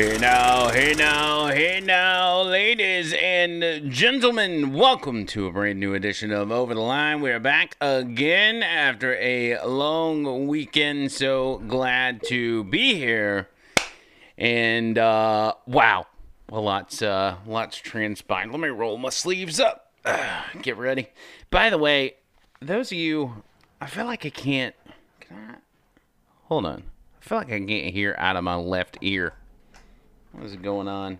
Hey 0.00 0.16
now, 0.16 0.70
hey 0.70 0.94
now, 0.94 1.48
hey 1.48 1.78
now, 1.78 2.40
ladies 2.40 3.12
and 3.12 3.92
gentlemen, 3.92 4.72
welcome 4.72 5.26
to 5.26 5.46
a 5.46 5.52
brand 5.52 5.78
new 5.78 5.92
edition 5.92 6.32
of 6.32 6.50
Over 6.50 6.72
the 6.72 6.80
Line. 6.80 7.20
We're 7.20 7.38
back 7.38 7.76
again 7.82 8.62
after 8.62 9.14
a 9.16 9.62
long 9.62 10.46
weekend. 10.46 11.12
So 11.12 11.58
glad 11.68 12.22
to 12.28 12.64
be 12.64 12.94
here. 12.94 13.50
And 14.38 14.96
uh, 14.96 15.52
wow, 15.66 16.06
a 16.48 16.60
lot's 16.60 17.02
uh, 17.02 17.36
lots 17.46 17.76
transpired. 17.76 18.50
Let 18.50 18.58
me 18.60 18.68
roll 18.68 18.96
my 18.96 19.10
sleeves 19.10 19.60
up. 19.60 19.92
get 20.62 20.78
ready. 20.78 21.08
By 21.50 21.68
the 21.68 21.76
way, 21.76 22.14
those 22.62 22.90
of 22.90 22.96
you, 22.96 23.42
I 23.82 23.86
feel 23.86 24.06
like 24.06 24.24
I 24.24 24.30
can't. 24.30 24.74
Can 25.20 25.36
I? 25.36 25.54
Hold 26.44 26.64
on. 26.64 26.84
I 27.20 27.28
feel 27.28 27.36
like 27.36 27.52
I 27.52 27.60
can't 27.60 27.92
hear 27.92 28.14
out 28.16 28.36
of 28.36 28.44
my 28.44 28.54
left 28.54 28.96
ear. 29.02 29.34
What 30.32 30.44
is 30.44 30.56
going 30.56 30.88
on? 30.88 31.18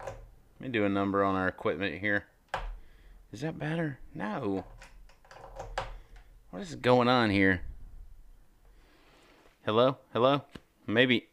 Let 0.00 0.12
me 0.60 0.68
do 0.68 0.84
a 0.84 0.88
number 0.88 1.24
on 1.24 1.34
our 1.34 1.48
equipment 1.48 2.00
here. 2.00 2.26
Is 3.32 3.40
that 3.40 3.58
better? 3.58 3.98
No. 4.14 4.64
What 6.50 6.62
is 6.62 6.74
going 6.74 7.08
on 7.08 7.30
here? 7.30 7.62
Hello? 9.64 9.96
Hello? 10.12 10.42
Maybe. 10.86 11.26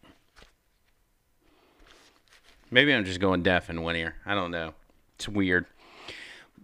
Maybe 2.69 2.93
I'm 2.93 3.05
just 3.05 3.19
going 3.19 3.43
deaf 3.43 3.69
in 3.69 3.81
one 3.83 3.95
ear. 3.95 4.15
I 4.25 4.33
don't 4.35 4.51
know. 4.51 4.73
It's 5.15 5.27
weird. 5.27 5.65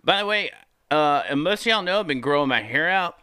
By 0.03 0.19
the 0.19 0.25
way, 0.25 0.51
uh, 0.89 1.23
most 1.35 1.61
of 1.61 1.67
y'all 1.67 1.83
know 1.83 1.99
I've 1.99 2.07
been 2.07 2.21
growing 2.21 2.49
my 2.49 2.61
hair 2.61 2.89
out. 2.89 3.19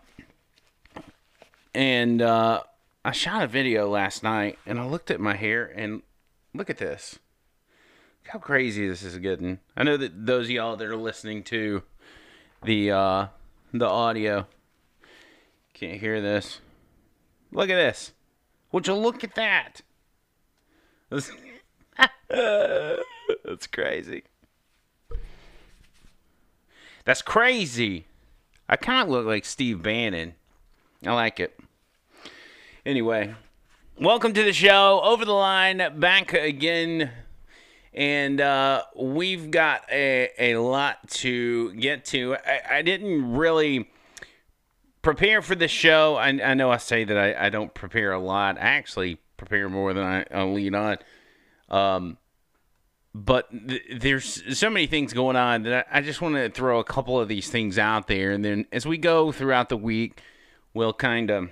And, 1.75 2.21
uh, 2.21 2.63
I 3.05 3.13
shot 3.13 3.43
a 3.43 3.47
video 3.47 3.89
last 3.89 4.23
night 4.23 4.59
and 4.65 4.81
I 4.81 4.87
looked 4.87 5.11
at 5.11 5.21
my 5.21 5.37
hair 5.37 5.71
and 5.77 6.01
look 6.55 6.71
at 6.71 6.79
this. 6.79 7.19
Look 8.25 8.33
how 8.33 8.39
crazy 8.39 8.89
this 8.89 9.03
is 9.03 9.19
getting. 9.19 9.59
I 9.77 9.83
know 9.83 9.99
that 9.99 10.27
those 10.27 10.49
y'all 10.49 10.77
that 10.77 10.89
are 10.89 10.97
listening 10.97 11.43
to 11.45 11.83
the 12.63 12.91
uh 12.91 13.27
the 13.75 13.87
audio 13.87 14.47
can't 15.75 16.01
hear 16.01 16.23
this. 16.23 16.61
Look 17.53 17.69
at 17.69 17.77
this. 17.77 18.13
Would 18.73 18.87
you 18.87 18.95
look 18.95 19.23
at 19.23 19.35
that? 19.35 19.83
That's 21.11 21.31
crazy. 23.71 24.25
That's 27.05 27.23
crazy. 27.23 28.07
I 28.67 28.77
kind 28.77 29.03
of 29.03 29.11
look 29.11 29.27
like 29.27 29.45
Steve 29.45 29.83
Bannon. 29.83 30.37
I 31.07 31.13
like 31.13 31.39
it. 31.39 31.61
Anyway, 32.87 33.35
welcome 33.99 34.35
to 34.35 34.43
the 34.43 34.53
show. 34.53 35.01
Over 35.03 35.25
the 35.25 35.33
line, 35.33 35.83
back 35.99 36.35
again. 36.35 37.11
And 37.95 38.39
uh, 38.43 38.83
we've 38.95 39.51
got 39.51 39.91
a, 39.91 40.29
a 40.39 40.57
lot 40.57 41.09
to 41.09 41.73
get 41.73 42.05
to. 42.07 42.37
I, 42.47 42.61
I 42.71 42.83
didn't 42.83 43.33
really 43.33 43.89
prepare 45.01 45.41
for 45.41 45.55
the 45.55 45.67
show. 45.67 46.17
I, 46.17 46.29
I 46.29 46.53
know 46.53 46.71
I 46.71 46.77
say 46.77 47.05
that 47.05 47.17
I, 47.17 47.47
I 47.47 47.49
don't 47.49 47.73
prepare 47.73 48.13
a 48.13 48.19
lot. 48.19 48.59
I 48.59 48.61
actually 48.61 49.19
prepare 49.39 49.71
more 49.71 49.95
than 49.95 50.05
I, 50.05 50.27
I 50.31 50.43
lead 50.43 50.75
on. 50.75 50.99
Um, 51.71 52.19
but 53.15 53.51
th- 53.67 53.83
there's 53.99 54.59
so 54.59 54.69
many 54.69 54.87
things 54.87 55.15
going 55.15 55.37
on 55.37 55.63
that 55.63 55.87
I 55.91 56.03
just 56.03 56.21
want 56.21 56.35
to 56.35 56.51
throw 56.51 56.81
a 56.81 56.85
couple 56.85 57.19
of 57.19 57.29
these 57.29 57.49
things 57.49 57.79
out 57.79 58.09
there. 58.09 58.33
And 58.33 58.45
then 58.45 58.67
as 58.73 58.85
we 58.85 58.99
go 58.99 59.33
throughout 59.33 59.71
the 59.71 59.79
week, 59.79 60.21
we'll 60.75 60.93
kind 60.93 61.31
of 61.31 61.49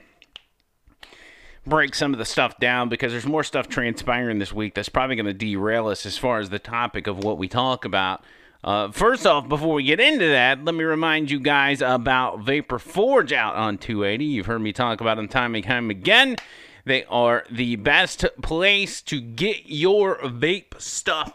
break 1.67 1.95
some 1.95 2.13
of 2.13 2.19
the 2.19 2.25
stuff 2.25 2.59
down 2.59 2.89
because 2.89 3.13
there's 3.13 3.27
more 3.27 3.45
stuff 3.45 3.69
transpiring 3.69 4.39
this 4.39 4.53
week 4.53 4.75
that's 4.75 4.89
probably 4.89 5.17
going 5.17 5.27
to 5.27 5.33
derail 5.33 5.89
us 5.89 6.05
as 6.05 6.19
far 6.19 6.39
as 6.39 6.51
the 6.51 6.59
topic 6.59 7.07
of 7.07 7.19
what 7.19 7.39
we 7.39 7.49
talk 7.49 7.85
about. 7.85 8.25
Uh, 8.65 8.91
first 8.93 9.27
off, 9.27 9.49
before 9.49 9.75
we 9.75 9.83
get 9.83 9.99
into 9.99 10.29
that, 10.29 10.65
let 10.65 10.75
me 10.75 10.85
remind 10.85 11.31
you 11.31 11.41
guys 11.41 11.83
about 11.83 12.41
Vapor 12.41 12.79
Forge 12.79 13.33
out 13.33 13.57
on 13.57 13.77
280. 13.77 14.25
You've 14.25 14.47
heard 14.47 14.61
me 14.61 14.73
talk 14.73 15.01
about 15.01 15.17
them 15.17 15.29
time 15.29 15.55
and 15.55 15.65
time 15.65 15.91
again. 15.91 16.37
They 16.85 17.05
are 17.05 17.45
the 17.51 17.77
best 17.77 18.25
place 18.41 19.03
to 19.03 19.21
get 19.21 19.67
your 19.67 20.19
vape 20.19 20.81
stuff, 20.81 21.33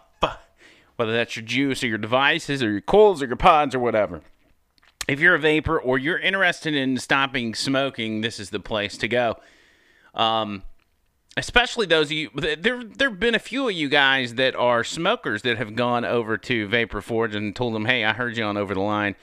whether 0.96 1.14
that's 1.14 1.36
your 1.36 1.46
juice 1.46 1.84
or 1.84 1.88
your 1.88 1.98
devices 1.98 2.64
or 2.64 2.72
your 2.72 2.82
coils 2.82 3.22
or 3.22 3.28
your 3.28 3.38
pods 3.38 3.76
or 3.76 3.80
whatever. 3.80 4.22
If 5.08 5.22
you're 5.22 5.36
a 5.36 5.40
vapor 5.40 5.80
or 5.80 5.98
you're 5.98 6.20
interested 6.20 6.76
in 6.76 6.98
stopping 6.98 7.56
smoking, 7.56 8.22
this 8.22 8.42
is 8.42 8.50
the 8.50 8.60
place 8.60 8.98
to 8.98 9.08
go. 9.08 9.38
Um, 10.18 10.64
especially 11.38 11.86
those 11.86 12.08
of 12.08 12.14
you 12.14 12.32
there 12.34 12.84
there've 12.84 13.20
been 13.20 13.36
a 13.36 13.40
few 13.40 13.70
of 13.70 13.76
you 13.76 13.88
guys 13.88 14.34
that 14.34 14.56
are 14.56 14.84
smokers 14.84 15.44
that 15.44 15.58
have 15.58 15.76
gone 15.76 16.04
over 16.04 16.38
to 16.38 16.68
Vapor 16.68 17.00
Forge 17.02 17.36
and 17.36 17.56
told 17.56 17.74
them, 17.76 17.86
"Hey, 17.86 18.04
I 18.04 18.12
heard 18.14 18.36
you 18.36 18.44
on 18.44 18.58
over 18.58 18.74
the 18.74 18.82
line 18.82 19.16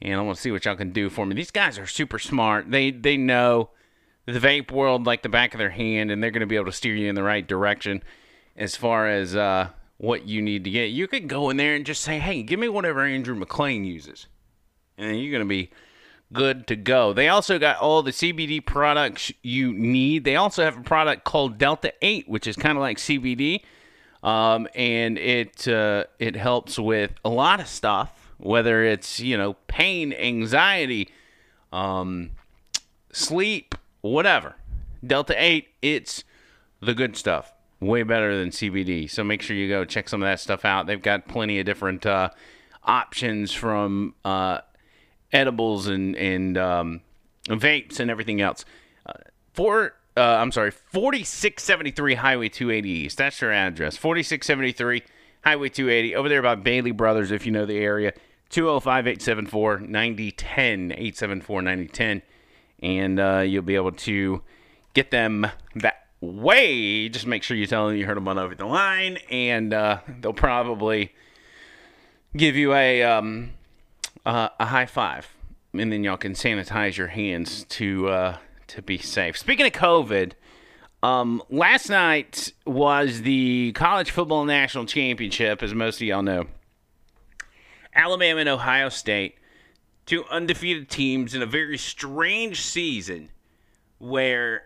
and 0.00 0.20
I 0.20 0.22
want 0.22 0.36
to 0.36 0.42
see 0.42 0.50
what 0.52 0.64
y'all 0.66 0.76
can 0.76 0.92
do 0.92 1.08
for 1.08 1.26
me." 1.26 1.34
These 1.34 1.50
guys 1.50 1.78
are 1.78 1.86
super 1.86 2.18
smart. 2.18 2.70
They 2.70 2.90
they 2.90 3.16
know 3.16 3.70
the 4.26 4.38
vape 4.38 4.70
world 4.70 5.06
like 5.06 5.22
the 5.22 5.28
back 5.28 5.54
of 5.54 5.58
their 5.58 5.70
hand 5.70 6.10
and 6.10 6.22
they're 6.22 6.30
going 6.30 6.40
to 6.40 6.46
be 6.46 6.56
able 6.56 6.66
to 6.66 6.72
steer 6.72 6.94
you 6.94 7.08
in 7.08 7.14
the 7.14 7.22
right 7.22 7.46
direction 7.46 8.02
as 8.56 8.76
far 8.76 9.08
as 9.08 9.34
uh, 9.34 9.68
what 9.96 10.26
you 10.26 10.40
need 10.42 10.64
to 10.64 10.70
get. 10.70 10.90
You 10.90 11.08
could 11.08 11.28
go 11.28 11.50
in 11.50 11.56
there 11.56 11.74
and 11.74 11.86
just 11.86 12.02
say, 12.02 12.18
"Hey, 12.18 12.42
give 12.42 12.60
me 12.60 12.68
whatever 12.68 13.00
Andrew 13.00 13.34
McLean 13.34 13.84
uses." 13.84 14.26
And 14.98 15.08
then 15.08 15.16
you're 15.16 15.32
going 15.32 15.42
to 15.42 15.48
be 15.48 15.70
good 16.32 16.66
to 16.66 16.76
go. 16.76 17.12
They 17.12 17.28
also 17.28 17.58
got 17.58 17.78
all 17.78 18.02
the 18.02 18.10
CBD 18.10 18.64
products 18.64 19.32
you 19.42 19.72
need. 19.72 20.24
They 20.24 20.36
also 20.36 20.64
have 20.64 20.78
a 20.78 20.82
product 20.82 21.24
called 21.24 21.58
Delta 21.58 21.92
8, 22.02 22.28
which 22.28 22.46
is 22.46 22.56
kind 22.56 22.76
of 22.76 22.82
like 22.82 22.98
CBD. 22.98 23.62
Um, 24.22 24.66
and 24.74 25.18
it 25.18 25.68
uh, 25.68 26.04
it 26.18 26.34
helps 26.34 26.78
with 26.78 27.12
a 27.24 27.28
lot 27.28 27.60
of 27.60 27.68
stuff, 27.68 28.32
whether 28.38 28.82
it's 28.82 29.20
you 29.20 29.36
know 29.36 29.54
pain, 29.66 30.14
anxiety, 30.14 31.10
um, 31.72 32.30
sleep, 33.12 33.74
whatever. 34.00 34.56
Delta 35.06 35.34
8, 35.36 35.68
it's 35.82 36.24
the 36.80 36.94
good 36.94 37.16
stuff. 37.16 37.52
Way 37.80 38.02
better 38.02 38.38
than 38.38 38.48
CBD. 38.48 39.10
So 39.10 39.22
make 39.22 39.42
sure 39.42 39.54
you 39.54 39.68
go 39.68 39.84
check 39.84 40.08
some 40.08 40.22
of 40.22 40.26
that 40.26 40.40
stuff 40.40 40.64
out. 40.64 40.86
They've 40.86 41.02
got 41.02 41.28
plenty 41.28 41.60
of 41.60 41.66
different 41.66 42.06
uh, 42.06 42.30
options 42.82 43.52
from 43.52 44.14
uh, 44.24 44.60
edibles 45.34 45.88
and 45.88 46.16
and 46.16 46.56
um, 46.56 47.00
vapes 47.48 48.00
and 48.00 48.10
everything 48.10 48.40
else. 48.40 48.64
Uh, 49.04 49.12
for 49.52 49.94
uh, 50.16 50.20
I'm 50.20 50.52
sorry, 50.52 50.70
4673 50.70 52.14
Highway 52.14 52.48
280 52.48 52.88
East. 52.88 53.18
That's 53.18 53.40
your 53.40 53.52
address. 53.52 53.96
4673 53.96 55.02
Highway 55.44 55.68
280 55.68 56.14
over 56.14 56.28
there 56.28 56.40
by 56.40 56.54
Bailey 56.54 56.92
Brothers, 56.92 57.32
if 57.32 57.44
you 57.44 57.52
know 57.52 57.66
the 57.66 57.78
area. 57.78 58.12
205 58.50 59.08
874 59.08 59.80
9010. 59.80 60.92
874 60.92 61.62
9010. 61.62 62.22
And 62.80 63.18
uh, 63.18 63.38
you'll 63.40 63.62
be 63.62 63.74
able 63.74 63.92
to 63.92 64.42
get 64.94 65.10
them 65.10 65.46
that 65.74 66.06
way. 66.20 67.08
Just 67.08 67.26
make 67.26 67.42
sure 67.42 67.56
you 67.56 67.66
tell 67.66 67.88
them 67.88 67.96
you 67.96 68.06
heard 68.06 68.16
them 68.16 68.28
on 68.28 68.38
over 68.38 68.54
the 68.54 68.66
line, 68.66 69.18
and 69.30 69.74
uh, 69.74 69.98
they'll 70.20 70.32
probably 70.32 71.12
give 72.36 72.54
you 72.54 72.72
a. 72.74 73.02
Um, 73.02 73.53
uh, 74.26 74.48
a 74.58 74.66
high 74.66 74.86
five, 74.86 75.28
and 75.72 75.92
then 75.92 76.04
y'all 76.04 76.16
can 76.16 76.32
sanitize 76.32 76.96
your 76.96 77.08
hands 77.08 77.64
to 77.64 78.08
uh, 78.08 78.36
to 78.68 78.82
be 78.82 78.98
safe. 78.98 79.36
Speaking 79.36 79.66
of 79.66 79.72
COVID, 79.72 80.32
um, 81.02 81.42
last 81.50 81.88
night 81.88 82.52
was 82.66 83.22
the 83.22 83.72
college 83.72 84.10
football 84.10 84.44
national 84.44 84.86
championship, 84.86 85.62
as 85.62 85.74
most 85.74 85.96
of 85.96 86.02
y'all 86.02 86.22
know. 86.22 86.46
Alabama 87.94 88.40
and 88.40 88.48
Ohio 88.48 88.88
State, 88.88 89.36
two 90.06 90.24
undefeated 90.30 90.88
teams 90.88 91.34
in 91.34 91.42
a 91.42 91.46
very 91.46 91.78
strange 91.78 92.62
season, 92.62 93.30
where 93.98 94.62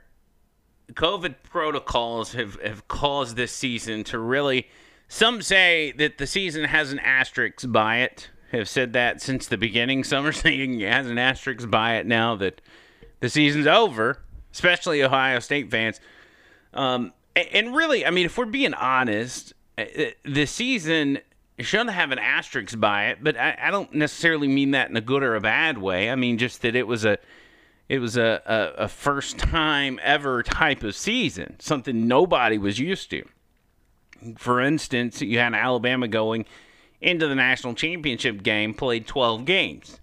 COVID 0.93 1.35
protocols 1.51 2.33
have, 2.33 2.61
have 2.63 2.89
caused 2.89 3.37
this 3.37 3.53
season 3.53 4.05
to 4.05 4.19
really. 4.19 4.69
Some 5.11 5.41
say 5.41 5.93
that 5.93 6.19
the 6.19 6.27
season 6.27 6.65
has 6.65 6.93
an 6.93 6.99
asterisk 6.99 7.65
by 7.73 7.99
it 7.99 8.29
have 8.53 8.69
said 8.69 8.93
that 8.95 9.21
since 9.21 9.47
the 9.47 9.59
beginning. 9.59 10.05
Some 10.05 10.27
are 10.27 10.33
saying 10.33 10.81
has 10.81 11.09
an 11.09 11.19
asterisk 11.19 11.71
by 11.71 11.97
it 11.97 12.07
now 12.07 12.37
that 12.37 12.61
the 13.21 13.29
season's 13.29 13.67
over, 13.67 14.19
especially 14.53 15.03
Ohio 15.03 15.41
State 15.41 15.71
fans. 15.71 16.01
Um, 16.73 17.13
and 17.35 17.75
really, 17.75 18.05
I 18.05 18.11
mean, 18.11 18.27
if 18.27 18.37
we're 18.37 18.47
being 18.47 18.75
honest, 18.75 19.55
uh, 19.77 19.85
the 20.25 20.47
season 20.47 21.19
shouldn't 21.59 21.91
have 21.91 22.11
an 22.13 22.19
asterisk 22.19 22.79
by 22.79 23.07
it, 23.07 23.19
but 23.23 23.37
I, 23.37 23.57
I, 23.61 23.71
don't 23.71 23.93
necessarily 23.95 24.49
mean 24.49 24.73
that 24.73 24.91
in 24.91 24.97
a 24.97 25.01
good 25.01 25.23
or 25.23 25.35
a 25.35 25.41
bad 25.41 25.79
way. 25.79 26.11
I 26.11 26.15
mean 26.15 26.39
just 26.39 26.63
that 26.63 26.77
it 26.77 26.87
was 26.87 27.05
a 27.05 27.19
it 27.89 27.99
was 28.01 28.17
a, 28.17 28.43
a, 28.47 28.85
a 28.85 28.89
first 28.89 29.39
time 29.39 29.99
ever 30.03 30.43
type 30.43 30.83
of 30.83 30.95
season, 30.95 31.57
something 31.59 32.07
nobody 32.07 32.59
was 32.59 32.79
used 32.79 33.11
to. 33.11 33.25
For 34.37 34.61
instance, 34.61 35.23
you 35.23 35.39
had 35.39 35.55
Alabama 35.55 36.07
going 36.07 36.45
into 37.01 37.29
the 37.29 37.35
national 37.35 37.75
championship 37.75 38.43
game 38.43 38.75
played 38.75 39.07
12 39.07 39.45
games. 39.45 40.01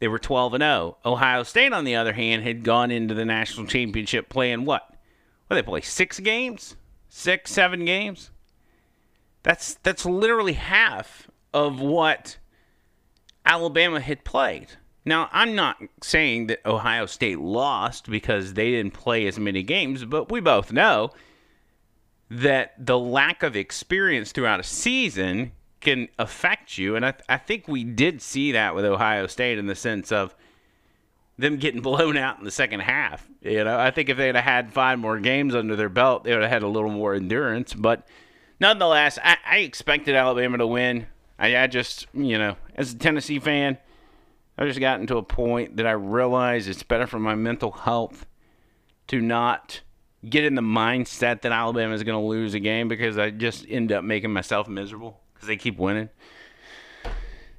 They 0.00 0.08
were 0.08 0.18
12 0.18 0.54
and 0.54 0.62
0. 0.62 0.96
Ohio 1.04 1.42
State, 1.42 1.72
on 1.72 1.84
the 1.84 1.96
other 1.96 2.14
hand, 2.14 2.42
had 2.42 2.64
gone 2.64 2.90
into 2.90 3.14
the 3.14 3.24
national 3.24 3.66
championship 3.66 4.28
playing 4.28 4.64
what? 4.64 4.88
Well, 5.48 5.56
they 5.56 5.62
play 5.62 5.82
six 5.82 6.18
games, 6.20 6.76
six, 7.08 7.52
seven 7.52 7.84
games. 7.84 8.30
That's 9.42 9.74
that's 9.74 10.06
literally 10.06 10.54
half 10.54 11.30
of 11.52 11.80
what 11.80 12.38
Alabama 13.44 14.00
had 14.00 14.24
played. 14.24 14.68
Now, 15.04 15.28
I'm 15.32 15.54
not 15.54 15.78
saying 16.02 16.48
that 16.48 16.64
Ohio 16.66 17.06
State 17.06 17.40
lost 17.40 18.10
because 18.10 18.54
they 18.54 18.70
didn't 18.70 18.92
play 18.92 19.26
as 19.26 19.38
many 19.38 19.62
games, 19.62 20.04
but 20.04 20.30
we 20.30 20.40
both 20.40 20.72
know 20.72 21.10
that 22.30 22.74
the 22.78 22.98
lack 22.98 23.42
of 23.42 23.56
experience 23.56 24.30
throughout 24.30 24.60
a 24.60 24.64
season 24.64 25.52
can 25.80 26.08
affect 26.18 26.78
you. 26.78 26.96
And 26.96 27.04
I, 27.04 27.12
th- 27.12 27.24
I 27.28 27.38
think 27.38 27.66
we 27.66 27.84
did 27.84 28.22
see 28.22 28.52
that 28.52 28.74
with 28.74 28.84
Ohio 28.84 29.26
State 29.26 29.58
in 29.58 29.66
the 29.66 29.74
sense 29.74 30.12
of 30.12 30.34
them 31.38 31.56
getting 31.56 31.80
blown 31.82 32.16
out 32.16 32.38
in 32.38 32.44
the 32.44 32.50
second 32.50 32.80
half. 32.80 33.26
You 33.42 33.64
know, 33.64 33.78
I 33.78 33.90
think 33.90 34.08
if 34.08 34.16
they'd 34.16 34.34
have 34.34 34.44
had 34.44 34.72
five 34.72 34.98
more 34.98 35.18
games 35.18 35.54
under 35.54 35.76
their 35.76 35.88
belt, 35.88 36.24
they 36.24 36.32
would 36.32 36.42
have 36.42 36.50
had 36.50 36.62
a 36.62 36.68
little 36.68 36.90
more 36.90 37.14
endurance. 37.14 37.74
But 37.74 38.06
nonetheless, 38.60 39.18
I, 39.22 39.38
I 39.46 39.58
expected 39.58 40.14
Alabama 40.14 40.58
to 40.58 40.66
win. 40.66 41.06
I, 41.38 41.56
I 41.56 41.66
just, 41.66 42.06
you 42.12 42.38
know, 42.38 42.56
as 42.74 42.92
a 42.92 42.98
Tennessee 42.98 43.38
fan, 43.38 43.78
I 44.58 44.66
just 44.66 44.80
gotten 44.80 45.06
to 45.06 45.16
a 45.16 45.22
point 45.22 45.78
that 45.78 45.86
I 45.86 45.92
realize 45.92 46.68
it's 46.68 46.82
better 46.82 47.06
for 47.06 47.18
my 47.18 47.34
mental 47.34 47.70
health 47.70 48.26
to 49.06 49.20
not 49.22 49.80
get 50.28 50.44
in 50.44 50.54
the 50.54 50.62
mindset 50.62 51.40
that 51.40 51.50
Alabama 51.50 51.94
is 51.94 52.02
going 52.02 52.20
to 52.20 52.26
lose 52.26 52.52
a 52.52 52.60
game 52.60 52.86
because 52.86 53.16
I 53.16 53.30
just 53.30 53.64
end 53.70 53.90
up 53.90 54.04
making 54.04 54.34
myself 54.34 54.68
miserable 54.68 55.18
because 55.40 55.48
they 55.48 55.56
keep 55.56 55.78
winning. 55.78 56.10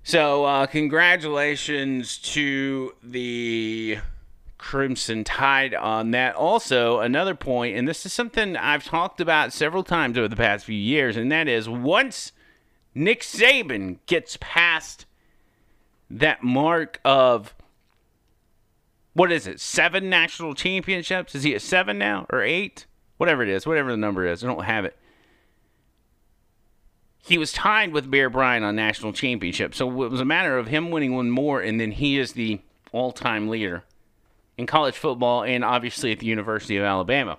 So, 0.04 0.46
uh, 0.46 0.68
congratulations 0.68 2.20
to 2.20 2.94
the 3.02 3.98
Crimson 4.60 5.24
Tide 5.24 5.74
on 5.74 6.12
that. 6.12 6.36
Also, 6.36 7.00
another 7.00 7.34
point, 7.34 7.76
and 7.76 7.88
this 7.88 8.06
is 8.06 8.14
something 8.14 8.56
I've 8.56 8.84
talked 8.84 9.20
about 9.20 9.52
several 9.52 9.84
times 9.84 10.20
over 10.20 10.28
the 10.28 10.36
past 10.36 10.66
few 10.66 10.78
years, 10.78 11.18
and 11.18 11.32
that 11.32 11.48
is 11.48 11.68
once 11.68 12.34
Nick 12.94 13.22
Saban 13.22 13.98
gets 14.06 14.38
past 14.40 15.08
that 16.12 16.44
mark 16.44 17.00
of 17.04 17.56
what 19.14 19.32
is 19.32 19.48
it? 19.48 19.60
Seven 19.60 20.08
national 20.08 20.54
championships? 20.54 21.34
Is 21.34 21.44
he 21.44 21.56
at 21.56 21.64
seven 21.64 21.98
now 21.98 22.28
or 22.30 22.44
eight? 22.44 22.86
Whatever 23.18 23.42
it 23.44 23.50
is, 23.50 23.66
whatever 23.66 23.90
the 23.90 23.98
number 23.98 24.26
is, 24.26 24.44
I 24.44 24.48
don't 24.48 24.64
have 24.64 24.86
it. 24.86 24.96
He 27.22 27.38
was 27.38 27.54
tied 27.54 27.94
with 27.94 28.10
Bear 28.10 28.30
Bryant 28.30 28.66
on 28.66 28.76
national 28.76 29.14
championship, 29.14 29.76
so 29.76 30.04
it 30.04 30.12
was 30.12 30.22
a 30.22 30.26
matter 30.26 30.58
of 30.58 30.68
him 30.68 30.90
winning 30.90 31.16
one 31.16 31.30
more, 31.30 31.62
and 31.62 31.80
then 31.80 31.92
he 31.92 32.18
is 32.18 32.34
the 32.34 32.60
all-time 32.92 33.48
leader 33.48 33.84
in 34.58 34.68
college 34.68 34.96
football 34.96 35.44
and 35.44 35.64
obviously 35.64 36.12
at 36.12 36.20
the 36.20 36.26
University 36.26 36.78
of 36.78 36.84
Alabama. 36.84 37.38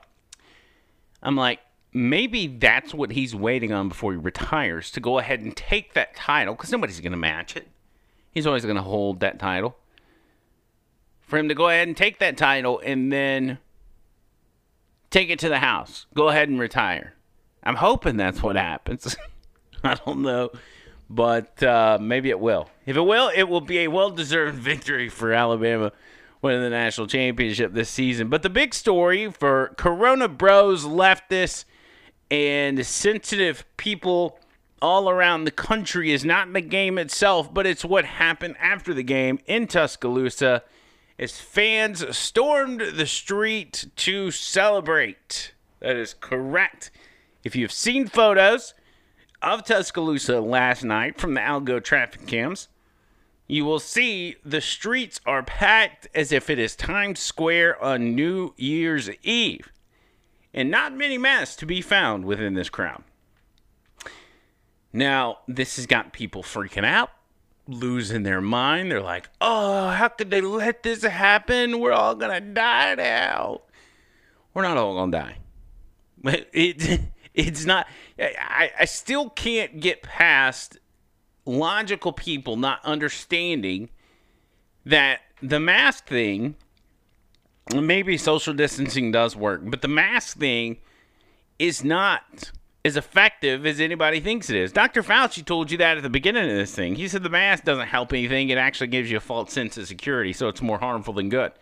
I'm 1.23 1.37
like, 1.37 1.61
maybe 1.93 2.47
that's 2.47 2.95
what 2.95 3.13
he's 3.13 3.35
waiting 3.35 3.73
on 3.73 3.89
before 3.89 4.13
he 4.13 4.19
retires 4.19 4.91
to 4.93 5.01
go 5.01 5.19
ahead 5.19 5.41
and 5.41 5.57
take 5.57 5.95
that 5.95 6.17
title 6.17 6.55
because 6.55 6.73
nobody's 6.73 7.01
going 7.01 7.13
to 7.13 7.19
match 7.19 7.57
it. 7.57 7.69
He's 8.31 8.47
always 8.47 8.65
going 8.65 8.77
to 8.77 8.83
hold 8.83 9.21
that 9.21 9.39
title. 9.39 9.77
For 11.21 11.39
him 11.39 11.49
to 11.49 11.55
go 11.55 11.69
ahead 11.69 11.89
and 11.89 11.97
take 11.97 12.19
that 12.19 12.37
title 12.37 12.81
and 12.85 13.13
then 13.13 13.59
take 15.11 15.31
it 15.31 15.39
to 15.41 15.49
the 15.49 15.61
house, 15.61 16.07
go 16.15 16.29
ahead 16.29 16.49
and 16.49 16.59
retire. 16.59 17.15
I'm 17.63 17.77
hoping 17.77 18.17
that's 18.17 18.43
what 18.43 18.57
happens. 18.57 19.17
I 19.85 19.95
don't 19.95 20.23
know, 20.23 20.51
but 21.11 21.63
uh, 21.63 21.99
maybe 22.01 22.31
it 22.31 22.41
will. 22.41 22.69
If 22.87 22.97
it 22.97 23.03
will, 23.03 23.31
it 23.35 23.45
will 23.45 23.61
be 23.61 23.81
a 23.81 23.89
well 23.89 24.11
deserved 24.11 24.59
victory 24.59 25.09
for 25.09 25.33
Alabama 25.33 25.93
winning 26.41 26.63
the 26.63 26.71
national 26.71 27.07
championship 27.07 27.73
this 27.73 27.89
season. 27.89 28.29
But 28.29 28.43
the 28.43 28.51
big 28.51 28.75
story 28.75 29.31
for 29.31 29.75
Corona 29.77 30.29
Bros, 30.29 30.85
leftists, 30.85 31.65
and 32.31 32.85
sensitive 32.85 33.65
people 33.77 34.39
all 34.81 35.09
around 35.09 35.45
the 35.45 35.53
country 35.53 36.11
is 36.11 36.25
not 36.25 36.53
the 36.53 36.61
game 36.61 36.99
itself, 36.99 37.55
but 37.55 37.67
it's 37.67 37.85
what 37.85 38.05
happened 38.05 38.57
after 38.59 38.93
the 38.93 39.05
game 39.05 39.39
in 39.47 39.69
Tuscaloosa 39.69 40.65
as 41.19 41.39
fans 41.41 42.17
stormed 42.17 42.81
the 42.81 43.07
street 43.07 43.87
to 43.95 44.33
celebrate. 44.33 45.55
That 45.79 45.97
is 45.97 46.15
correct. 46.15 46.91
If 47.45 47.55
you've 47.55 47.73
seen 47.73 48.09
photos 48.09 48.75
of 49.43 49.65
Tuscaloosa 49.65 50.41
last 50.41 50.85
night 50.85 51.21
from 51.21 51.35
the 51.35 51.41
ALDOT 51.41 51.85
traffic 51.85 52.27
cams, 52.27 52.69
you 53.47 53.65
will 53.65 53.81
see 53.81 54.37
the 54.45 54.61
streets 54.61 55.21
are 55.27 55.43
packed 55.43 56.09
as 56.15 56.33
if 56.33 56.49
it 56.49 56.59
is 56.59 56.75
Times 56.75 57.21
Square 57.21 57.83
on 57.83 58.15
New 58.15 58.55
Year's 58.57 59.11
Eve. 59.23 59.71
And 60.55 60.71
not 60.71 60.95
many 60.95 61.19
masks 61.19 61.57
to 61.57 61.67
be 61.67 61.81
found 61.81 62.25
within 62.25 62.55
this 62.55 62.69
crowd. 62.69 63.03
Now, 64.93 65.39
this 65.49 65.77
has 65.77 65.87
got 65.87 66.13
people 66.13 66.43
freaking 66.43 66.85
out, 66.85 67.11
losing 67.67 68.23
their 68.23 68.43
mind. 68.43 68.91
They're 68.91 69.03
like, 69.03 69.31
oh, 69.41 69.89
how 69.89 70.09
could 70.09 70.31
they 70.31 70.43
let 70.43 70.83
this 70.83 71.03
happen? 71.03 71.81
We're 71.81 71.93
all 71.93 72.15
to 72.17 72.41
die 72.41 72.95
now. 72.95 73.63
We're 74.53 74.63
not 74.63 74.77
all 74.77 75.05
to 75.05 75.11
die. 75.11 75.37
But 76.23 76.49
it, 76.53 77.01
it's 77.35 77.65
not, 77.65 77.87
I, 78.19 78.71
I 78.81 78.85
still 78.85 79.31
can't 79.31 79.81
get 79.81 80.03
past 80.03 80.79
logical 81.45 82.13
people 82.13 82.57
not 82.57 82.85
understanding 82.85 83.91
that 84.85 85.21
the 85.41 85.61
mask 85.61 86.07
thing, 86.07 86.57
maybe 87.75 88.17
social 88.17 88.55
distancing 88.55 89.13
does 89.13 89.35
work, 89.37 89.63
but 89.65 89.83
the 89.83 89.89
mask 89.89 90.39
thing 90.39 90.79
is 91.59 91.83
not 91.85 92.53
as 92.85 92.97
effective 92.97 93.65
as 93.65 93.81
anybody 93.81 94.19
thinks 94.19 94.51
it 94.51 94.57
is. 94.57 94.73
Dr. 94.73 95.03
Fauci 95.03 95.45
told 95.45 95.71
you 95.71 95.79
that 95.79 95.97
at 95.97 96.03
the 96.03 96.11
beginning 96.11 96.51
of 96.51 96.57
this 96.57 96.75
thing. 96.75 96.97
He 96.97 97.07
said 97.07 97.23
the 97.23 97.31
mask 97.31 97.65
doesn't 97.65 97.87
help 97.87 98.13
anything, 98.13 98.49
it 98.51 98.59
actually 98.59 98.89
gives 98.89 99.11
you 99.11 99.19
a 99.19 99.21
false 99.21 99.53
sense 99.53 99.79
of 99.79 99.87
security, 99.87 100.33
so 100.33 100.49
it's 100.49 100.61
more 100.61 100.79
harmful 100.79 101.15
than 101.15 101.29
good. 101.29 101.53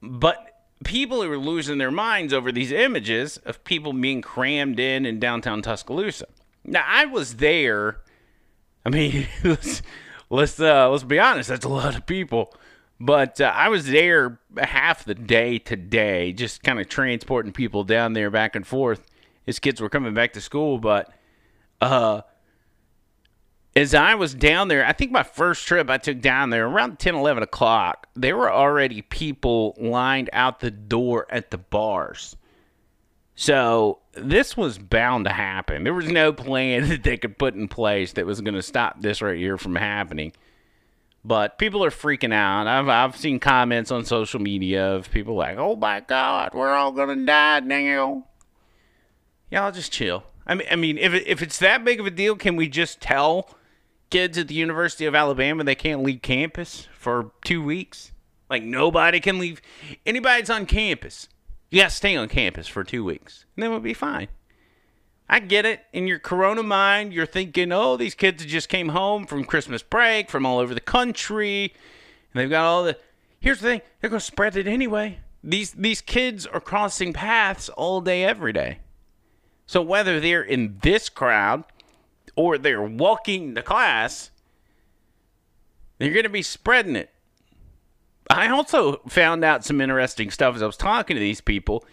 But 0.00 0.51
people 0.84 1.22
are 1.22 1.38
losing 1.38 1.78
their 1.78 1.90
minds 1.90 2.32
over 2.32 2.52
these 2.52 2.72
images 2.72 3.36
of 3.38 3.62
people 3.64 3.92
being 3.92 4.22
crammed 4.22 4.78
in 4.78 5.06
in 5.06 5.18
downtown 5.18 5.62
Tuscaloosa. 5.62 6.26
Now, 6.64 6.84
I 6.86 7.06
was 7.06 7.36
there. 7.36 8.00
I 8.84 8.90
mean, 8.90 9.26
let's 9.44 9.82
let's, 10.30 10.60
uh, 10.60 10.88
let's 10.90 11.04
be 11.04 11.18
honest, 11.18 11.48
that's 11.48 11.64
a 11.64 11.70
lot 11.70 11.96
of 11.96 12.06
people. 12.06 12.54
But 13.00 13.40
uh, 13.40 13.52
I 13.54 13.68
was 13.68 13.86
there 13.86 14.38
half 14.56 15.04
the 15.04 15.14
day 15.14 15.58
today, 15.58 16.32
just 16.32 16.62
kind 16.62 16.78
of 16.78 16.88
transporting 16.88 17.52
people 17.52 17.82
down 17.82 18.12
there 18.12 18.30
back 18.30 18.54
and 18.54 18.64
forth. 18.64 19.04
His 19.44 19.58
kids 19.58 19.80
were 19.80 19.88
coming 19.88 20.14
back 20.14 20.34
to 20.34 20.40
school, 20.40 20.78
but 20.78 21.12
uh, 21.80 22.22
as 23.74 23.94
I 23.94 24.14
was 24.14 24.34
down 24.34 24.68
there, 24.68 24.84
I 24.84 24.92
think 24.92 25.10
my 25.10 25.22
first 25.22 25.66
trip 25.66 25.88
I 25.88 25.98
took 25.98 26.20
down 26.20 26.50
there 26.50 26.66
around 26.66 26.98
10, 26.98 27.14
11 27.14 27.42
o'clock, 27.42 28.06
there 28.14 28.36
were 28.36 28.52
already 28.52 29.02
people 29.02 29.74
lined 29.78 30.28
out 30.32 30.60
the 30.60 30.70
door 30.70 31.26
at 31.30 31.50
the 31.50 31.58
bars. 31.58 32.36
So 33.34 34.00
this 34.12 34.56
was 34.56 34.78
bound 34.78 35.24
to 35.24 35.32
happen. 35.32 35.84
There 35.84 35.94
was 35.94 36.10
no 36.10 36.32
plan 36.32 36.88
that 36.88 37.02
they 37.02 37.16
could 37.16 37.38
put 37.38 37.54
in 37.54 37.68
place 37.68 38.12
that 38.12 38.26
was 38.26 38.40
going 38.40 38.54
to 38.54 38.62
stop 38.62 39.00
this 39.00 39.22
right 39.22 39.38
here 39.38 39.56
from 39.56 39.74
happening. 39.74 40.32
But 41.24 41.56
people 41.56 41.84
are 41.84 41.90
freaking 41.90 42.34
out. 42.34 42.66
I've 42.66 42.88
I've 42.88 43.16
seen 43.16 43.38
comments 43.38 43.92
on 43.92 44.04
social 44.04 44.40
media 44.40 44.92
of 44.94 45.08
people 45.08 45.36
like, 45.36 45.56
"Oh 45.56 45.76
my 45.76 46.00
God, 46.00 46.52
we're 46.52 46.72
all 46.72 46.90
gonna 46.90 47.24
die 47.24 47.60
now." 47.60 48.26
Y'all 49.48 49.70
just 49.70 49.92
chill. 49.92 50.24
I 50.48 50.56
mean, 50.56 50.66
I 50.68 50.74
mean, 50.74 50.98
if 50.98 51.14
it, 51.14 51.24
if 51.28 51.40
it's 51.40 51.60
that 51.60 51.84
big 51.84 52.00
of 52.00 52.06
a 52.06 52.10
deal, 52.10 52.34
can 52.34 52.56
we 52.56 52.66
just 52.66 53.00
tell 53.00 53.48
kids 54.12 54.38
at 54.38 54.46
the 54.46 54.54
University 54.54 55.06
of 55.06 55.14
Alabama 55.14 55.64
they 55.64 55.74
can't 55.74 56.02
leave 56.02 56.22
campus 56.22 56.86
for 56.96 57.32
two 57.44 57.62
weeks? 57.62 58.12
Like 58.48 58.62
nobody 58.62 59.18
can 59.18 59.38
leave. 59.38 59.62
Anybody 60.04 60.42
that's 60.42 60.50
on 60.50 60.66
campus, 60.66 61.28
you 61.70 61.80
got 61.80 61.88
to 61.88 61.96
stay 61.96 62.14
on 62.14 62.28
campus 62.28 62.68
for 62.68 62.84
two 62.84 63.02
weeks, 63.02 63.46
and 63.56 63.62
then 63.62 63.70
we'll 63.70 63.80
be 63.80 63.94
fine. 63.94 64.28
I 65.28 65.40
get 65.40 65.64
it. 65.64 65.80
In 65.94 66.06
your 66.06 66.18
corona 66.18 66.62
mind, 66.62 67.14
you're 67.14 67.24
thinking, 67.24 67.72
oh, 67.72 67.96
these 67.96 68.14
kids 68.14 68.44
just 68.44 68.68
came 68.68 68.90
home 68.90 69.26
from 69.26 69.44
Christmas 69.44 69.82
break 69.82 70.28
from 70.28 70.44
all 70.44 70.58
over 70.58 70.74
the 70.74 70.80
country. 70.80 71.72
And 72.34 72.40
they've 72.40 72.50
got 72.50 72.66
all 72.66 72.84
the. 72.84 72.98
Here's 73.40 73.60
the 73.60 73.68
thing 73.68 73.80
they're 74.00 74.10
going 74.10 74.20
to 74.20 74.26
spread 74.26 74.56
it 74.58 74.66
anyway. 74.66 75.20
These, 75.42 75.72
these 75.72 76.02
kids 76.02 76.46
are 76.46 76.60
crossing 76.60 77.14
paths 77.14 77.70
all 77.70 78.02
day, 78.02 78.24
every 78.24 78.52
day. 78.52 78.80
So 79.64 79.80
whether 79.80 80.20
they're 80.20 80.42
in 80.42 80.78
this 80.82 81.08
crowd 81.08 81.64
or 82.36 82.58
they're 82.58 82.82
walking 82.82 83.54
to 83.54 83.62
class, 83.62 84.30
they're 85.98 86.12
going 86.12 86.24
to 86.24 86.28
be 86.28 86.42
spreading 86.42 86.96
it. 86.96 87.10
I 88.30 88.48
also 88.48 88.96
found 89.08 89.44
out 89.44 89.64
some 89.64 89.80
interesting 89.80 90.30
stuff 90.30 90.54
as 90.54 90.62
I 90.62 90.66
was 90.66 90.76
talking 90.76 91.16
to 91.16 91.20
these 91.20 91.40
people 91.40 91.84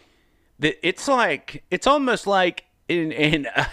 that 0.60 0.86
it's 0.88 1.08
like, 1.08 1.64
it's 1.70 1.88
almost 1.88 2.28
like 2.28 2.66
and, 2.90 3.14
and 3.14 3.48
uh, 3.56 3.66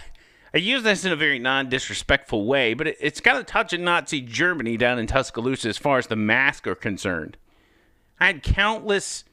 I 0.54 0.58
use 0.58 0.82
this 0.82 1.04
in 1.04 1.12
a 1.12 1.16
very 1.16 1.38
non-disrespectful 1.38 2.46
way, 2.46 2.74
but 2.74 2.86
it, 2.88 2.96
it's 3.00 3.20
got 3.20 3.40
a 3.40 3.44
touch 3.44 3.72
of 3.72 3.80
Nazi 3.80 4.20
Germany 4.20 4.76
down 4.76 4.98
in 4.98 5.06
Tuscaloosa 5.06 5.68
as 5.68 5.78
far 5.78 5.98
as 5.98 6.06
the 6.06 6.16
masks 6.16 6.68
are 6.68 6.74
concerned. 6.74 7.36
I 8.20 8.26
had 8.26 8.42
countless 8.42 9.24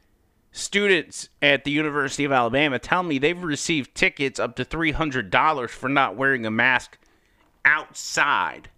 students 0.51 1.29
at 1.41 1.63
the 1.63 1.71
University 1.71 2.23
of 2.23 2.31
Alabama 2.31 2.79
tell 2.79 3.03
me 3.03 3.17
they've 3.17 3.41
received 3.41 3.95
tickets 3.95 4.39
up 4.39 4.55
to 4.55 4.65
$300 4.65 5.69
for 5.69 5.89
not 5.89 6.15
wearing 6.15 6.45
a 6.45 6.51
mask 6.51 6.97
outside. 7.65 8.69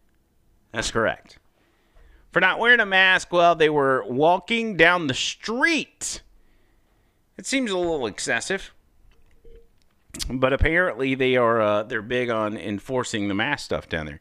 That's 0.72 0.92
correct. 0.92 1.40
For 2.32 2.40
not 2.40 2.60
wearing 2.60 2.80
a 2.82 2.86
mask 2.86 3.32
while 3.32 3.56
they 3.56 3.70
were 3.70 4.04
walking 4.08 4.76
down 4.76 5.08
the 5.08 5.14
street. 5.14 6.22
It 7.38 7.46
seems 7.46 7.72
a 7.72 7.78
little 7.78 8.08
excessive. 8.08 8.74
But 10.30 10.54
apparently 10.54 11.16
they 11.16 11.36
are 11.36 11.62
uh, 11.62 11.84
they're 11.84 12.02
big 12.02 12.30
on 12.30 12.58
enforcing 12.58 13.28
the 13.28 13.34
mask 13.34 13.66
stuff 13.66 13.90
down 13.90 14.06
there. 14.06 14.20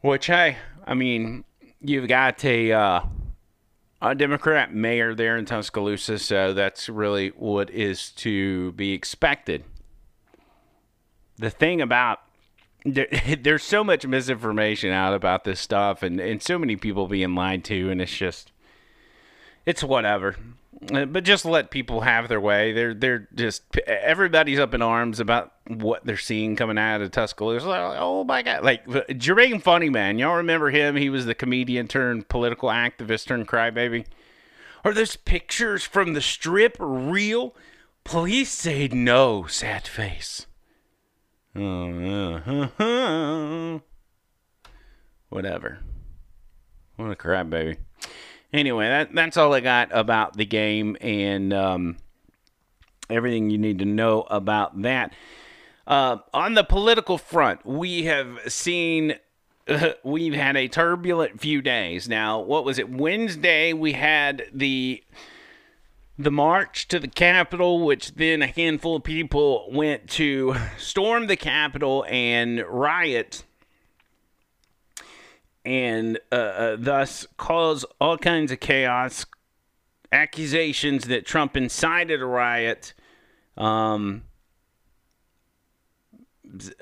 Which 0.00 0.26
hey, 0.26 0.58
I 0.86 0.94
mean, 0.94 1.44
you've 1.80 2.08
got 2.08 2.44
a 2.44 2.72
uh, 2.72 3.00
a 4.02 4.14
Democrat 4.14 4.74
mayor 4.74 5.14
there 5.14 5.36
in 5.36 5.46
Tuscaloosa, 5.46 6.18
so 6.18 6.52
that's 6.52 6.88
really 6.88 7.28
what 7.30 7.70
is 7.70 8.10
to 8.12 8.72
be 8.72 8.92
expected. 8.92 9.64
The 11.36 11.50
thing 11.50 11.80
about 11.80 12.20
there, 12.84 13.08
there's 13.40 13.62
so 13.62 13.82
much 13.82 14.06
misinformation 14.06 14.90
out 14.90 15.14
about 15.14 15.44
this 15.44 15.60
stuff, 15.60 16.02
and, 16.02 16.20
and 16.20 16.42
so 16.42 16.58
many 16.58 16.76
people 16.76 17.06
being 17.06 17.34
lied 17.34 17.64
to, 17.64 17.90
and 17.90 18.00
it's 18.00 18.16
just 18.16 18.52
it's 19.66 19.82
whatever. 19.82 20.36
Uh, 20.92 21.06
But 21.06 21.24
just 21.24 21.44
let 21.44 21.70
people 21.70 22.02
have 22.02 22.28
their 22.28 22.40
way. 22.40 22.72
They're 22.72 22.94
they're 22.94 23.28
just 23.34 23.62
everybody's 23.86 24.58
up 24.58 24.74
in 24.74 24.82
arms 24.82 25.20
about 25.20 25.52
what 25.66 26.04
they're 26.04 26.16
seeing 26.16 26.56
coming 26.56 26.78
out 26.78 27.00
of 27.00 27.10
Tuscaloosa. 27.10 27.66
Like, 27.68 27.96
oh 27.98 28.24
my 28.24 28.42
god! 28.42 28.64
Like 28.64 28.86
Jermaine 28.86 29.62
Funny 29.62 29.88
Man, 29.88 30.18
y'all 30.18 30.36
remember 30.36 30.70
him? 30.70 30.96
He 30.96 31.08
was 31.08 31.26
the 31.26 31.34
comedian 31.34 31.88
turned 31.88 32.28
political 32.28 32.68
activist 32.68 33.26
turned 33.26 33.48
crybaby. 33.48 34.04
Are 34.84 34.92
those 34.92 35.16
pictures 35.16 35.84
from 35.84 36.12
the 36.12 36.20
strip 36.20 36.76
real? 36.78 37.54
Please 38.04 38.50
say 38.50 38.88
no, 38.88 39.46
sad 39.46 39.88
face. 39.88 40.46
Oh, 41.56 42.68
uh, 42.78 43.78
whatever. 45.28 45.78
What 46.96 47.10
a 47.10 47.16
crap, 47.16 47.50
baby. 47.50 47.78
Anyway, 48.52 48.86
that 48.88 49.14
that's 49.14 49.36
all 49.36 49.52
I 49.52 49.60
got 49.60 49.88
about 49.92 50.36
the 50.36 50.44
game 50.44 50.96
and 51.00 51.52
um, 51.52 51.96
everything 53.10 53.50
you 53.50 53.58
need 53.58 53.78
to 53.80 53.84
know 53.84 54.22
about 54.22 54.82
that. 54.82 55.12
Uh, 55.86 56.18
on 56.32 56.54
the 56.54 56.64
political 56.64 57.18
front, 57.18 57.64
we 57.64 58.04
have 58.04 58.40
seen 58.46 59.14
we've 60.04 60.34
had 60.34 60.56
a 60.56 60.68
turbulent 60.68 61.40
few 61.40 61.62
days. 61.62 62.08
Now, 62.08 62.40
what 62.40 62.64
was 62.64 62.78
it? 62.78 62.88
Wednesday 62.88 63.72
we 63.72 63.92
had 63.92 64.44
the 64.52 65.02
the 66.18 66.30
march 66.30 66.88
to 66.88 66.98
the 66.98 67.08
Capitol, 67.08 67.84
which 67.84 68.14
then 68.14 68.42
a 68.42 68.46
handful 68.46 68.96
of 68.96 69.04
people 69.04 69.68
went 69.72 70.08
to 70.10 70.54
storm 70.78 71.26
the 71.26 71.36
Capitol 71.36 72.04
and 72.08 72.64
riot 72.68 73.44
and 75.64 76.18
uh, 76.30 76.34
uh, 76.34 76.76
thus 76.78 77.26
cause 77.36 77.84
all 78.00 78.18
kinds 78.18 78.52
of 78.52 78.60
chaos, 78.60 79.24
accusations 80.12 81.06
that 81.06 81.24
Trump 81.26 81.56
incited 81.56 82.20
a 82.20 82.26
riot, 82.26 82.92
um, 83.56 84.24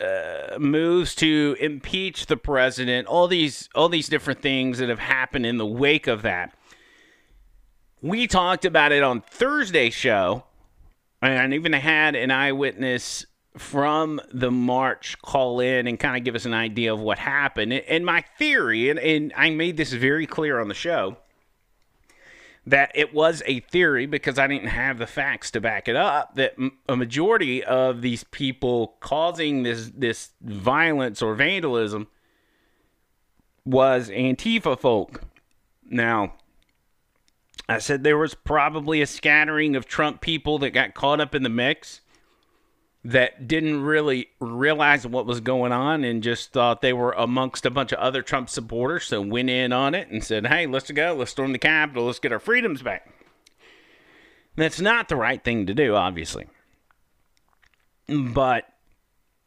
uh, 0.00 0.58
moves 0.58 1.14
to 1.14 1.56
impeach 1.60 2.26
the 2.26 2.36
president, 2.36 3.06
all 3.06 3.28
these 3.28 3.68
all 3.74 3.88
these 3.88 4.08
different 4.08 4.42
things 4.42 4.78
that 4.78 4.88
have 4.88 4.98
happened 4.98 5.46
in 5.46 5.58
the 5.58 5.66
wake 5.66 6.06
of 6.06 6.22
that. 6.22 6.54
We 8.02 8.26
talked 8.26 8.64
about 8.64 8.90
it 8.90 9.04
on 9.04 9.20
Thursday's 9.20 9.94
show, 9.94 10.42
and 11.22 11.54
even 11.54 11.72
had 11.72 12.16
an 12.16 12.32
eyewitness 12.32 13.24
from 13.56 14.20
the 14.32 14.50
march 14.50 15.16
call 15.22 15.60
in 15.60 15.86
and 15.86 16.00
kind 16.00 16.16
of 16.16 16.24
give 16.24 16.34
us 16.34 16.44
an 16.44 16.54
idea 16.54 16.92
of 16.92 17.00
what 17.00 17.18
happened. 17.18 17.72
And 17.72 18.04
my 18.04 18.24
theory, 18.38 18.90
and, 18.90 18.98
and 18.98 19.32
I 19.36 19.50
made 19.50 19.76
this 19.76 19.92
very 19.92 20.26
clear 20.26 20.58
on 20.60 20.66
the 20.66 20.74
show, 20.74 21.18
that 22.66 22.90
it 22.94 23.14
was 23.14 23.42
a 23.46 23.60
theory 23.60 24.06
because 24.06 24.38
I 24.38 24.46
didn't 24.46 24.68
have 24.68 24.98
the 24.98 25.06
facts 25.06 25.50
to 25.52 25.60
back 25.60 25.86
it 25.86 25.96
up. 25.96 26.34
That 26.34 26.56
a 26.88 26.96
majority 26.96 27.62
of 27.62 28.02
these 28.02 28.24
people 28.24 28.96
causing 29.00 29.62
this 29.62 29.90
this 29.94 30.30
violence 30.40 31.22
or 31.22 31.34
vandalism 31.34 32.08
was 33.64 34.08
Antifa 34.10 34.78
folk. 34.78 35.22
Now, 35.84 36.34
I 37.68 37.78
said 37.78 38.02
there 38.02 38.18
was 38.18 38.34
probably 38.34 39.00
a 39.02 39.06
scattering 39.06 39.76
of 39.76 39.86
Trump 39.86 40.20
people 40.20 40.58
that 40.58 40.70
got 40.70 40.94
caught 40.94 41.20
up 41.20 41.34
in 41.34 41.42
the 41.42 41.48
mix 41.48 42.00
that 43.04 43.48
didn't 43.48 43.82
really 43.82 44.28
realize 44.40 45.06
what 45.06 45.26
was 45.26 45.40
going 45.40 45.72
on 45.72 46.04
and 46.04 46.22
just 46.22 46.52
thought 46.52 46.82
they 46.82 46.92
were 46.92 47.12
amongst 47.12 47.66
a 47.66 47.70
bunch 47.70 47.92
of 47.92 47.98
other 47.98 48.22
Trump 48.22 48.48
supporters, 48.48 49.04
so 49.04 49.20
went 49.20 49.50
in 49.50 49.72
on 49.72 49.94
it 49.94 50.08
and 50.08 50.22
said, 50.22 50.46
hey, 50.46 50.66
let's 50.66 50.90
go, 50.90 51.14
let's 51.14 51.32
storm 51.32 51.52
the 51.52 51.58
Capitol, 51.58 52.06
let's 52.06 52.20
get 52.20 52.32
our 52.32 52.38
freedoms 52.38 52.82
back. 52.82 53.12
That's 54.54 54.80
not 54.80 55.08
the 55.08 55.16
right 55.16 55.42
thing 55.42 55.66
to 55.66 55.74
do, 55.74 55.96
obviously. 55.96 56.46
But 58.06 58.68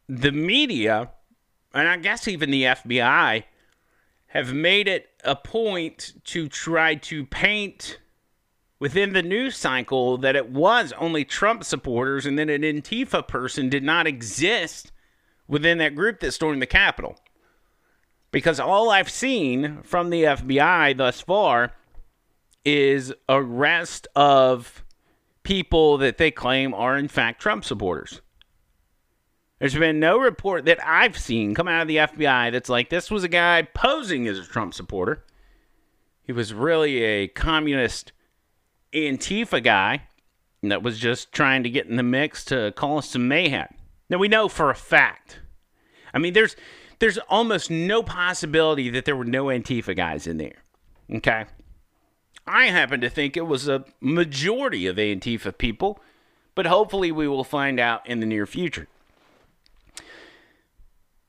the 0.08 0.32
media, 0.32 1.10
and 1.72 1.88
I 1.88 1.96
guess 1.96 2.28
even 2.28 2.50
the 2.50 2.64
FBI, 2.64 3.44
have 4.28 4.52
made 4.52 4.88
it 4.88 5.08
a 5.24 5.36
point 5.36 6.14
to 6.24 6.48
try 6.48 6.94
to 6.94 7.24
paint 7.26 7.98
within 8.78 9.12
the 9.12 9.22
news 9.22 9.56
cycle 9.56 10.18
that 10.18 10.36
it 10.36 10.50
was 10.50 10.92
only 10.98 11.24
Trump 11.24 11.64
supporters 11.64 12.26
and 12.26 12.38
then 12.38 12.48
an 12.48 12.62
Antifa 12.62 13.26
person 13.26 13.68
did 13.68 13.82
not 13.82 14.06
exist 14.06 14.92
within 15.48 15.78
that 15.78 15.94
group 15.94 16.20
that 16.20 16.32
stormed 16.32 16.60
the 16.60 16.66
Capitol. 16.66 17.16
Because 18.32 18.60
all 18.60 18.90
I've 18.90 19.08
seen 19.08 19.80
from 19.82 20.10
the 20.10 20.24
FBI 20.24 20.96
thus 20.96 21.20
far 21.20 21.72
is 22.64 23.14
arrest 23.28 24.08
of 24.14 24.84
people 25.42 25.96
that 25.98 26.18
they 26.18 26.30
claim 26.30 26.74
are 26.74 26.98
in 26.98 27.08
fact 27.08 27.40
Trump 27.40 27.64
supporters. 27.64 28.20
There's 29.58 29.74
been 29.74 29.98
no 29.98 30.18
report 30.18 30.66
that 30.66 30.86
I've 30.86 31.18
seen 31.18 31.54
come 31.54 31.68
out 31.68 31.82
of 31.82 31.88
the 31.88 31.96
FBI 31.96 32.52
that's 32.52 32.68
like 32.68 32.90
this 32.90 33.10
was 33.10 33.24
a 33.24 33.28
guy 33.28 33.62
posing 33.62 34.26
as 34.26 34.38
a 34.38 34.44
Trump 34.44 34.74
supporter. 34.74 35.24
He 36.22 36.32
was 36.32 36.52
really 36.52 37.02
a 37.02 37.28
communist 37.28 38.12
Antifa 38.92 39.62
guy 39.62 40.08
that 40.62 40.82
was 40.82 40.98
just 40.98 41.32
trying 41.32 41.62
to 41.62 41.70
get 41.70 41.86
in 41.86 41.96
the 41.96 42.02
mix 42.02 42.44
to 42.46 42.72
call 42.76 42.98
us 42.98 43.10
some 43.10 43.28
mayhem. 43.28 43.68
Now 44.10 44.18
we 44.18 44.28
know 44.28 44.48
for 44.48 44.70
a 44.70 44.74
fact. 44.74 45.40
I 46.12 46.18
mean, 46.18 46.34
there's 46.34 46.54
there's 46.98 47.18
almost 47.28 47.70
no 47.70 48.02
possibility 48.02 48.90
that 48.90 49.04
there 49.04 49.16
were 49.16 49.24
no 49.24 49.46
Antifa 49.46 49.96
guys 49.96 50.26
in 50.26 50.36
there. 50.36 50.64
Okay. 51.12 51.46
I 52.46 52.66
happen 52.66 53.00
to 53.00 53.10
think 53.10 53.36
it 53.36 53.46
was 53.46 53.68
a 53.68 53.84
majority 54.00 54.86
of 54.86 54.96
Antifa 54.96 55.56
people, 55.56 56.00
but 56.54 56.66
hopefully 56.66 57.10
we 57.10 57.26
will 57.26 57.44
find 57.44 57.80
out 57.80 58.06
in 58.06 58.20
the 58.20 58.26
near 58.26 58.46
future. 58.46 58.86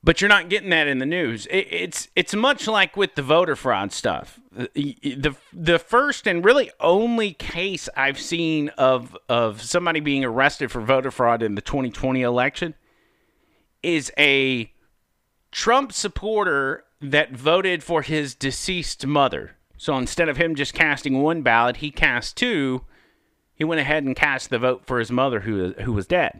But 0.07 0.21
you're 0.21 0.29
not 0.29 0.47
getting 0.47 0.69
that 0.69 0.87
in 0.87 0.99
the 0.99 1.05
news. 1.05 1.47
It, 1.47 1.67
it's 1.69 2.07
it's 2.15 2.33
much 2.33 2.65
like 2.65 2.95
with 2.95 3.15
the 3.15 3.21
voter 3.21 3.57
fraud 3.57 3.91
stuff. 3.91 4.39
The, 4.53 5.35
the 5.51 5.79
first 5.79 6.25
and 6.25 6.45
really 6.45 6.71
only 6.79 7.33
case 7.33 7.89
I've 7.93 8.17
seen 8.17 8.69
of 8.77 9.17
of 9.27 9.61
somebody 9.61 9.99
being 9.99 10.23
arrested 10.23 10.71
for 10.71 10.79
voter 10.79 11.11
fraud 11.11 11.43
in 11.43 11.55
the 11.55 11.61
2020 11.61 12.21
election 12.21 12.73
is 13.83 14.09
a 14.17 14.71
Trump 15.51 15.91
supporter 15.91 16.85
that 17.01 17.33
voted 17.33 17.83
for 17.83 18.01
his 18.01 18.33
deceased 18.33 19.05
mother. 19.05 19.57
So 19.75 19.97
instead 19.97 20.29
of 20.29 20.37
him 20.37 20.55
just 20.55 20.73
casting 20.73 21.21
one 21.21 21.41
ballot, 21.41 21.77
he 21.77 21.91
cast 21.91 22.37
two. 22.37 22.85
He 23.55 23.65
went 23.65 23.81
ahead 23.81 24.05
and 24.05 24.15
cast 24.15 24.51
the 24.51 24.59
vote 24.59 24.85
for 24.85 24.99
his 24.99 25.11
mother 25.11 25.41
who 25.41 25.73
who 25.81 25.91
was 25.91 26.07
dead. 26.07 26.39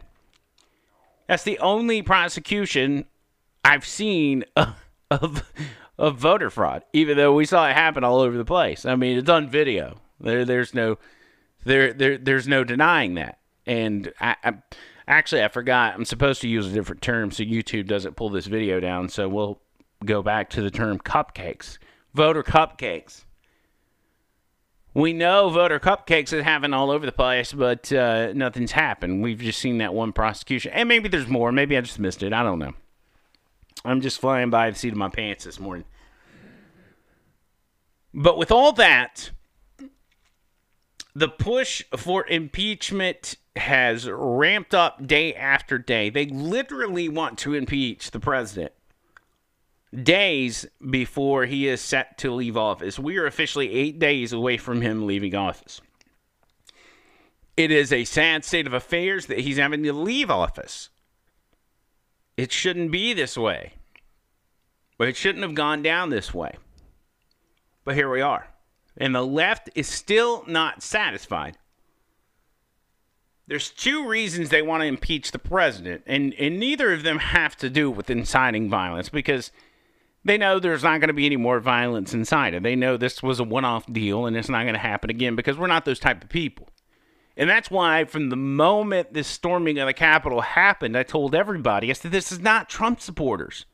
That's 1.26 1.44
the 1.44 1.58
only 1.58 2.00
prosecution 2.00 3.04
I've 3.68 3.86
seen 3.86 4.44
of 5.10 5.52
of 5.98 6.16
voter 6.16 6.48
fraud, 6.48 6.84
even 6.92 7.16
though 7.16 7.34
we 7.34 7.44
saw 7.44 7.68
it 7.68 7.74
happen 7.74 8.02
all 8.02 8.20
over 8.20 8.36
the 8.36 8.44
place. 8.44 8.86
I 8.86 8.94
mean, 8.94 9.18
it's 9.18 9.28
on 9.28 9.50
video. 9.50 10.00
There, 10.20 10.44
there's 10.44 10.72
no, 10.72 10.96
there, 11.64 11.92
there, 11.92 12.16
there's 12.16 12.48
no 12.48 12.64
denying 12.64 13.14
that. 13.14 13.40
And 13.66 14.12
I, 14.20 14.36
I, 14.42 14.52
actually, 15.06 15.42
I 15.42 15.48
forgot. 15.48 15.94
I'm 15.94 16.04
supposed 16.04 16.40
to 16.42 16.48
use 16.48 16.66
a 16.66 16.72
different 16.72 17.02
term 17.02 17.30
so 17.30 17.42
YouTube 17.42 17.88
doesn't 17.88 18.16
pull 18.16 18.30
this 18.30 18.46
video 18.46 18.80
down. 18.80 19.08
So 19.08 19.28
we'll 19.28 19.60
go 20.04 20.22
back 20.22 20.50
to 20.50 20.62
the 20.62 20.70
term 20.70 20.98
cupcakes, 20.98 21.78
voter 22.14 22.42
cupcakes. 22.42 23.24
We 24.94 25.12
know 25.12 25.50
voter 25.50 25.78
cupcakes 25.78 26.32
is 26.32 26.42
happening 26.42 26.72
all 26.74 26.90
over 26.90 27.04
the 27.04 27.12
place, 27.12 27.52
but 27.52 27.92
uh, 27.92 28.32
nothing's 28.32 28.72
happened. 28.72 29.22
We've 29.22 29.38
just 29.38 29.58
seen 29.58 29.78
that 29.78 29.92
one 29.92 30.12
prosecution, 30.12 30.72
and 30.72 30.88
maybe 30.88 31.08
there's 31.08 31.28
more. 31.28 31.52
Maybe 31.52 31.76
I 31.76 31.82
just 31.82 31.98
missed 31.98 32.22
it. 32.22 32.32
I 32.32 32.42
don't 32.42 32.58
know. 32.58 32.72
I'm 33.84 34.00
just 34.00 34.20
flying 34.20 34.50
by 34.50 34.70
the 34.70 34.76
seat 34.76 34.92
of 34.92 34.98
my 34.98 35.08
pants 35.08 35.44
this 35.44 35.60
morning. 35.60 35.84
But 38.12 38.38
with 38.38 38.50
all 38.50 38.72
that, 38.72 39.30
the 41.14 41.28
push 41.28 41.82
for 41.96 42.26
impeachment 42.26 43.36
has 43.56 44.08
ramped 44.08 44.74
up 44.74 45.06
day 45.06 45.34
after 45.34 45.78
day. 45.78 46.10
They 46.10 46.26
literally 46.26 47.08
want 47.08 47.38
to 47.38 47.54
impeach 47.54 48.10
the 48.10 48.20
president 48.20 48.72
days 49.94 50.66
before 50.90 51.46
he 51.46 51.66
is 51.66 51.80
set 51.80 52.18
to 52.18 52.32
leave 52.32 52.56
office. 52.56 52.98
We 52.98 53.16
are 53.16 53.26
officially 53.26 53.72
eight 53.72 53.98
days 53.98 54.32
away 54.32 54.56
from 54.58 54.82
him 54.82 55.06
leaving 55.06 55.34
office. 55.34 55.80
It 57.56 57.70
is 57.70 57.92
a 57.92 58.04
sad 58.04 58.44
state 58.44 58.66
of 58.66 58.72
affairs 58.72 59.26
that 59.26 59.40
he's 59.40 59.56
having 59.56 59.82
to 59.82 59.92
leave 59.92 60.30
office. 60.30 60.90
It 62.38 62.52
shouldn't 62.52 62.92
be 62.92 63.12
this 63.14 63.36
way. 63.36 63.72
But 64.96 65.08
it 65.08 65.16
shouldn't 65.16 65.42
have 65.42 65.56
gone 65.56 65.82
down 65.82 66.10
this 66.10 66.32
way. 66.32 66.54
But 67.84 67.96
here 67.96 68.08
we 68.08 68.20
are. 68.20 68.46
And 68.96 69.12
the 69.12 69.26
left 69.26 69.70
is 69.74 69.88
still 69.88 70.44
not 70.46 70.80
satisfied. 70.80 71.58
There's 73.48 73.70
two 73.70 74.06
reasons 74.08 74.50
they 74.50 74.62
want 74.62 74.82
to 74.82 74.86
impeach 74.86 75.32
the 75.32 75.38
president, 75.38 76.02
and, 76.06 76.34
and 76.34 76.60
neither 76.60 76.92
of 76.92 77.02
them 77.02 77.18
have 77.18 77.56
to 77.56 77.70
do 77.70 77.90
with 77.90 78.10
inciting 78.10 78.68
violence 78.68 79.08
because 79.08 79.50
they 80.24 80.38
know 80.38 80.60
there's 80.60 80.84
not 80.84 81.00
going 81.00 81.08
to 81.08 81.14
be 81.14 81.26
any 81.26 81.36
more 81.36 81.58
violence 81.58 82.14
inside 82.14 82.54
it. 82.54 82.62
They 82.62 82.76
know 82.76 82.96
this 82.96 83.20
was 83.20 83.40
a 83.40 83.44
one 83.44 83.64
off 83.64 83.90
deal 83.92 84.26
and 84.26 84.36
it's 84.36 84.50
not 84.50 84.62
going 84.62 84.74
to 84.74 84.80
happen 84.80 85.10
again 85.10 85.34
because 85.34 85.56
we're 85.56 85.66
not 85.66 85.84
those 85.84 85.98
type 85.98 86.22
of 86.22 86.28
people. 86.28 86.68
And 87.38 87.48
that's 87.48 87.70
why, 87.70 88.04
from 88.04 88.30
the 88.30 88.36
moment 88.36 89.14
this 89.14 89.28
storming 89.28 89.78
of 89.78 89.86
the 89.86 89.92
Capitol 89.92 90.40
happened, 90.40 90.98
I 90.98 91.04
told 91.04 91.36
everybody 91.36 91.88
I 91.88 91.92
said, 91.92 92.10
This 92.10 92.32
is 92.32 92.40
not 92.40 92.68
Trump 92.68 93.00
supporters. 93.00 93.64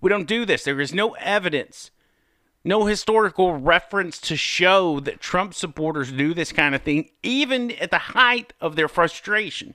We 0.00 0.08
don't 0.08 0.28
do 0.28 0.44
this. 0.44 0.62
There 0.62 0.80
is 0.80 0.94
no 0.94 1.14
evidence, 1.14 1.90
no 2.64 2.86
historical 2.86 3.54
reference 3.56 4.20
to 4.20 4.36
show 4.36 5.00
that 5.00 5.20
Trump 5.20 5.52
supporters 5.52 6.12
do 6.12 6.32
this 6.32 6.52
kind 6.52 6.76
of 6.76 6.82
thing, 6.82 7.10
even 7.24 7.72
at 7.72 7.90
the 7.90 7.98
height 7.98 8.52
of 8.60 8.76
their 8.76 8.88
frustration. 8.88 9.74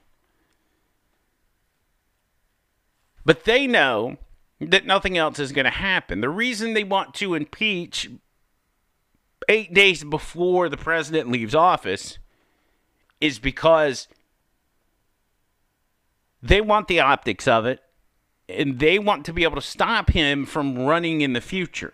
But 3.26 3.44
they 3.44 3.66
know 3.66 4.16
that 4.58 4.86
nothing 4.86 5.18
else 5.18 5.38
is 5.38 5.52
going 5.52 5.66
to 5.66 5.70
happen. 5.70 6.22
The 6.22 6.30
reason 6.30 6.72
they 6.72 6.84
want 6.84 7.12
to 7.16 7.34
impeach 7.34 8.10
eight 9.50 9.74
days 9.74 10.02
before 10.02 10.70
the 10.70 10.78
president 10.78 11.30
leaves 11.30 11.54
office 11.54 12.18
is 13.20 13.38
because 13.38 14.08
they 16.42 16.60
want 16.60 16.88
the 16.88 17.00
optics 17.00 17.48
of 17.48 17.66
it 17.66 17.80
and 18.48 18.78
they 18.78 18.98
want 18.98 19.26
to 19.26 19.32
be 19.32 19.44
able 19.44 19.56
to 19.56 19.60
stop 19.60 20.10
him 20.10 20.46
from 20.46 20.78
running 20.78 21.20
in 21.20 21.32
the 21.32 21.40
future. 21.40 21.92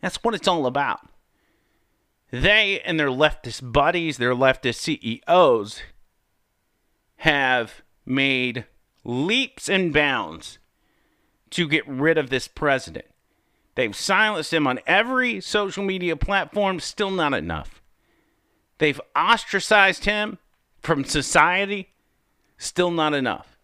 That's 0.00 0.22
what 0.22 0.34
it's 0.34 0.48
all 0.48 0.66
about. 0.66 1.00
They 2.30 2.80
and 2.80 3.00
their 3.00 3.08
leftist 3.08 3.72
buddies, 3.72 4.18
their 4.18 4.34
leftist 4.34 4.76
CEOs, 4.76 5.80
have 7.16 7.82
made 8.04 8.66
leaps 9.04 9.68
and 9.68 9.92
bounds 9.92 10.58
to 11.50 11.66
get 11.66 11.88
rid 11.88 12.18
of 12.18 12.30
this 12.30 12.46
president. 12.46 13.06
They've 13.74 13.96
silenced 13.96 14.52
him 14.52 14.66
on 14.66 14.80
every 14.86 15.40
social 15.40 15.84
media 15.84 16.16
platform, 16.16 16.80
still 16.80 17.10
not 17.10 17.32
enough. 17.32 17.80
They've 18.78 19.00
ostracized 19.16 20.04
him 20.04 20.38
from 20.82 21.04
society, 21.04 21.90
still 22.56 22.90
not 22.90 23.14
enough. 23.14 23.56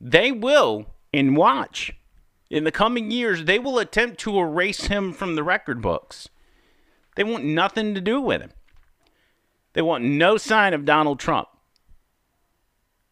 They 0.00 0.30
will, 0.30 0.86
and 1.12 1.36
watch, 1.36 1.92
in 2.50 2.64
the 2.64 2.72
coming 2.72 3.10
years, 3.10 3.44
they 3.44 3.58
will 3.58 3.78
attempt 3.78 4.18
to 4.20 4.38
erase 4.38 4.86
him 4.86 5.12
from 5.12 5.34
the 5.34 5.42
record 5.42 5.82
books. 5.82 6.28
They 7.16 7.24
want 7.24 7.44
nothing 7.44 7.94
to 7.94 8.00
do 8.00 8.20
with 8.20 8.40
him. 8.40 8.52
They 9.72 9.82
want 9.82 10.04
no 10.04 10.36
sign 10.36 10.72
of 10.72 10.84
Donald 10.84 11.18
Trump 11.20 11.48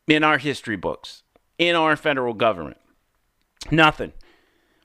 in 0.07 0.25
our 0.25 0.39
history 0.39 0.77
books, 0.77 1.23
in 1.59 1.75
our 1.75 1.97
federal 1.97 2.35
government. 2.35 2.79
Nothing. 3.71 4.13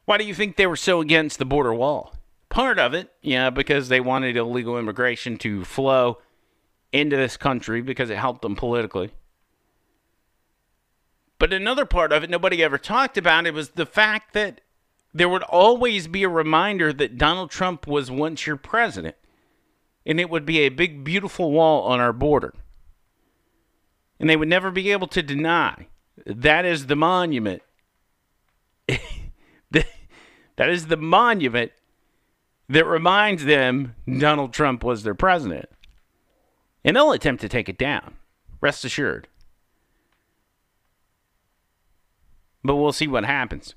Why 0.05 0.17
do 0.17 0.25
you 0.25 0.33
think 0.33 0.55
they 0.55 0.67
were 0.67 0.75
so 0.75 1.01
against 1.01 1.39
the 1.39 1.45
border 1.45 1.73
wall? 1.73 2.15
Part 2.49 2.79
of 2.79 2.93
it, 2.93 3.13
yeah, 3.21 3.49
because 3.49 3.87
they 3.87 4.01
wanted 4.01 4.35
illegal 4.35 4.77
immigration 4.77 5.37
to 5.37 5.63
flow 5.63 6.17
into 6.91 7.15
this 7.15 7.37
country 7.37 7.81
because 7.81 8.09
it 8.09 8.17
helped 8.17 8.41
them 8.41 8.55
politically. 8.55 9.11
But 11.39 11.53
another 11.53 11.85
part 11.85 12.11
of 12.11 12.23
it 12.23 12.29
nobody 12.29 12.63
ever 12.63 12.77
talked 12.77 13.17
about 13.17 13.47
it 13.47 13.53
was 13.53 13.69
the 13.69 13.85
fact 13.85 14.33
that 14.33 14.61
there 15.13 15.29
would 15.29 15.43
always 15.43 16.07
be 16.07 16.23
a 16.23 16.29
reminder 16.29 16.93
that 16.93 17.17
Donald 17.17 17.49
Trump 17.49 17.87
was 17.87 18.11
once 18.11 18.45
your 18.45 18.57
president. 18.57 19.15
And 20.05 20.19
it 20.19 20.29
would 20.29 20.45
be 20.45 20.59
a 20.59 20.69
big, 20.69 21.03
beautiful 21.03 21.51
wall 21.51 21.83
on 21.83 21.99
our 21.99 22.13
border. 22.13 22.53
And 24.19 24.29
they 24.29 24.35
would 24.35 24.47
never 24.47 24.71
be 24.71 24.91
able 24.91 25.07
to 25.07 25.21
deny 25.21 25.87
that 26.25 26.65
is 26.65 26.87
the 26.87 26.95
monument 26.95 27.63
that 29.71 30.69
is 30.69 30.87
the 30.87 30.97
monument 30.97 31.71
that 32.69 32.85
reminds 32.85 33.45
them 33.45 33.95
Donald 34.19 34.53
Trump 34.53 34.83
was 34.83 35.03
their 35.03 35.15
president. 35.15 35.69
And 36.83 36.95
they'll 36.95 37.11
attempt 37.11 37.41
to 37.41 37.49
take 37.49 37.69
it 37.69 37.77
down. 37.77 38.15
Rest 38.59 38.85
assured. 38.85 39.27
But 42.63 42.75
we'll 42.75 42.91
see 42.91 43.07
what 43.07 43.25
happens. 43.25 43.75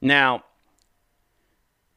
Now, 0.00 0.44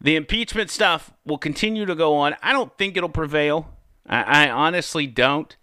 the 0.02 0.16
impeachment 0.16 0.70
stuff 0.70 1.12
will 1.26 1.38
continue 1.38 1.86
to 1.86 1.96
go 1.96 2.16
on. 2.16 2.36
I 2.44 2.52
don't 2.52 2.78
think 2.78 2.98
it'll 2.98 3.10
prevail. 3.10 3.70
I, 4.06 4.48
I 4.48 4.50
honestly 4.50 5.08
don't. 5.08 5.56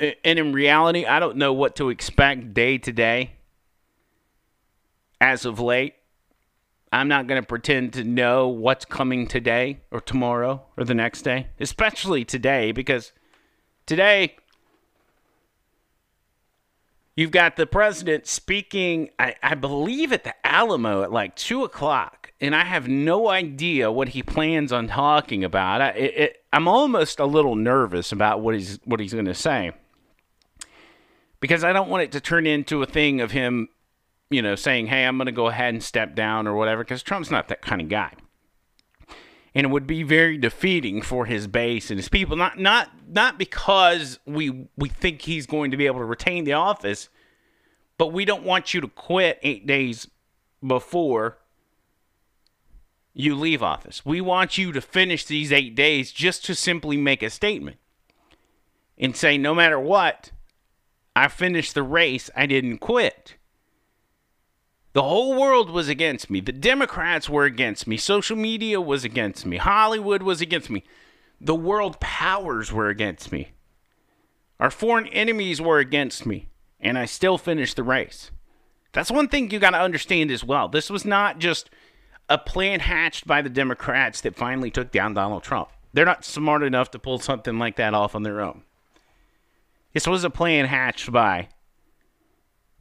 And 0.00 0.38
in 0.38 0.52
reality, 0.52 1.04
I 1.04 1.20
don't 1.20 1.36
know 1.36 1.52
what 1.52 1.76
to 1.76 1.90
expect 1.90 2.54
day 2.54 2.78
to 2.78 2.92
day 2.92 3.32
as 5.20 5.44
of 5.44 5.60
late. 5.60 5.94
I'm 6.92 7.08
not 7.08 7.26
going 7.26 7.40
to 7.40 7.46
pretend 7.46 7.92
to 7.94 8.04
know 8.04 8.48
what's 8.48 8.84
coming 8.84 9.26
today 9.26 9.80
or 9.90 10.00
tomorrow 10.00 10.62
or 10.76 10.84
the 10.84 10.94
next 10.94 11.22
day, 11.22 11.48
especially 11.60 12.24
today, 12.24 12.72
because 12.72 13.12
today 13.86 14.36
you've 17.14 17.30
got 17.30 17.56
the 17.56 17.66
president 17.66 18.26
speaking, 18.26 19.10
I, 19.18 19.34
I, 19.42 19.54
believe, 19.54 20.12
at 20.12 20.24
the 20.24 20.34
Alamo 20.46 21.02
at 21.02 21.12
like 21.12 21.36
2 21.36 21.64
o'clock, 21.64 22.32
and 22.40 22.54
I 22.54 22.64
have 22.64 22.88
no 22.88 23.28
idea 23.28 23.92
what 23.92 24.10
he 24.10 24.22
plans 24.22 24.72
on 24.72 24.88
talking 24.88 25.44
about. 25.44 25.80
I, 25.80 25.88
it, 25.90 26.14
it, 26.16 26.36
I'm 26.52 26.68
almost 26.68 27.20
a 27.20 27.26
little 27.26 27.56
nervous 27.56 28.12
about 28.12 28.40
what 28.40 28.54
he's, 28.54 28.78
what 28.84 29.00
he's 29.00 29.12
going 29.12 29.26
to 29.26 29.34
say 29.34 29.72
because 31.40 31.64
I 31.64 31.72
don't 31.72 31.88
want 31.88 32.02
it 32.02 32.12
to 32.12 32.20
turn 32.20 32.46
into 32.46 32.82
a 32.82 32.86
thing 32.86 33.20
of 33.20 33.30
him 33.32 33.68
you 34.30 34.42
know, 34.42 34.54
saying, 34.54 34.86
hey, 34.86 35.04
I'm 35.04 35.16
going 35.16 35.26
to 35.26 35.32
go 35.32 35.46
ahead 35.46 35.74
and 35.74 35.82
step 35.82 36.14
down 36.14 36.46
or 36.46 36.54
whatever, 36.54 36.84
because 36.84 37.02
Trump's 37.02 37.30
not 37.30 37.48
that 37.48 37.62
kind 37.62 37.80
of 37.80 37.88
guy. 37.88 38.12
And 39.54 39.64
it 39.66 39.70
would 39.70 39.86
be 39.86 40.02
very 40.02 40.36
defeating 40.36 41.02
for 41.02 41.24
his 41.24 41.46
base 41.46 41.90
and 41.90 41.98
his 41.98 42.08
people, 42.08 42.36
not 42.36 42.58
not 42.58 42.90
not 43.08 43.38
because 43.38 44.20
we 44.26 44.68
we 44.76 44.88
think 44.88 45.22
he's 45.22 45.46
going 45.46 45.70
to 45.70 45.76
be 45.76 45.86
able 45.86 45.98
to 45.98 46.04
retain 46.04 46.44
the 46.44 46.52
office, 46.52 47.08
but 47.96 48.12
we 48.12 48.24
don't 48.24 48.44
want 48.44 48.74
you 48.74 48.80
to 48.80 48.88
quit 48.88 49.40
eight 49.42 49.66
days 49.66 50.06
before 50.64 51.38
you 53.14 53.34
leave 53.34 53.62
office. 53.62 54.04
We 54.04 54.20
want 54.20 54.58
you 54.58 54.70
to 54.70 54.80
finish 54.80 55.24
these 55.24 55.50
eight 55.50 55.74
days 55.74 56.12
just 56.12 56.44
to 56.44 56.54
simply 56.54 56.96
make 56.96 57.22
a 57.22 57.30
statement 57.30 57.78
and 58.96 59.16
say, 59.16 59.38
no 59.38 59.54
matter 59.54 59.80
what, 59.80 60.30
I 61.16 61.26
finished 61.26 61.74
the 61.74 61.82
race, 61.82 62.30
I 62.36 62.46
didn't 62.46 62.78
quit. 62.78 63.34
The 64.92 65.02
whole 65.02 65.38
world 65.38 65.70
was 65.70 65.88
against 65.88 66.30
me. 66.30 66.40
The 66.40 66.52
Democrats 66.52 67.28
were 67.28 67.44
against 67.44 67.86
me. 67.86 67.96
Social 67.96 68.36
media 68.36 68.80
was 68.80 69.04
against 69.04 69.44
me. 69.44 69.58
Hollywood 69.58 70.22
was 70.22 70.40
against 70.40 70.70
me. 70.70 70.84
The 71.40 71.54
world 71.54 72.00
powers 72.00 72.72
were 72.72 72.88
against 72.88 73.30
me. 73.30 73.52
Our 74.58 74.70
foreign 74.70 75.06
enemies 75.08 75.60
were 75.60 75.78
against 75.78 76.26
me. 76.26 76.48
And 76.80 76.98
I 76.98 77.04
still 77.04 77.38
finished 77.38 77.76
the 77.76 77.82
race. 77.82 78.30
That's 78.92 79.10
one 79.10 79.28
thing 79.28 79.50
you 79.50 79.58
got 79.58 79.70
to 79.70 79.80
understand 79.80 80.30
as 80.30 80.42
well. 80.42 80.68
This 80.68 80.90
was 80.90 81.04
not 81.04 81.38
just 81.38 81.70
a 82.28 82.38
plan 82.38 82.80
hatched 82.80 83.26
by 83.26 83.42
the 83.42 83.50
Democrats 83.50 84.20
that 84.22 84.36
finally 84.36 84.70
took 84.70 84.90
down 84.90 85.14
Donald 85.14 85.42
Trump. 85.42 85.68
They're 85.92 86.04
not 86.04 86.24
smart 86.24 86.62
enough 86.62 86.90
to 86.92 86.98
pull 86.98 87.18
something 87.18 87.58
like 87.58 87.76
that 87.76 87.94
off 87.94 88.14
on 88.14 88.22
their 88.22 88.40
own. 88.40 88.62
This 89.92 90.06
was 90.06 90.24
a 90.24 90.30
plan 90.30 90.66
hatched 90.66 91.10
by 91.10 91.48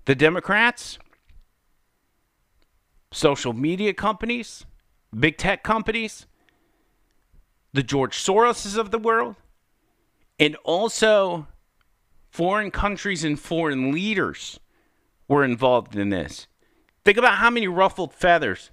the 0.05 0.15
Democrats 0.15 0.99
social 3.17 3.53
media 3.53 3.93
companies, 3.93 4.65
big 5.17 5.37
tech 5.37 5.63
companies, 5.63 6.27
the 7.73 7.83
George 7.83 8.17
Soroses 8.17 8.77
of 8.77 8.91
the 8.91 8.99
world, 8.99 9.35
and 10.39 10.55
also 10.63 11.47
foreign 12.29 12.71
countries 12.71 13.23
and 13.23 13.39
foreign 13.39 13.91
leaders 13.91 14.59
were 15.27 15.43
involved 15.43 15.95
in 15.95 16.09
this. 16.09 16.47
Think 17.03 17.17
about 17.17 17.35
how 17.35 17.49
many 17.49 17.67
ruffled 17.67 18.13
feathers 18.13 18.69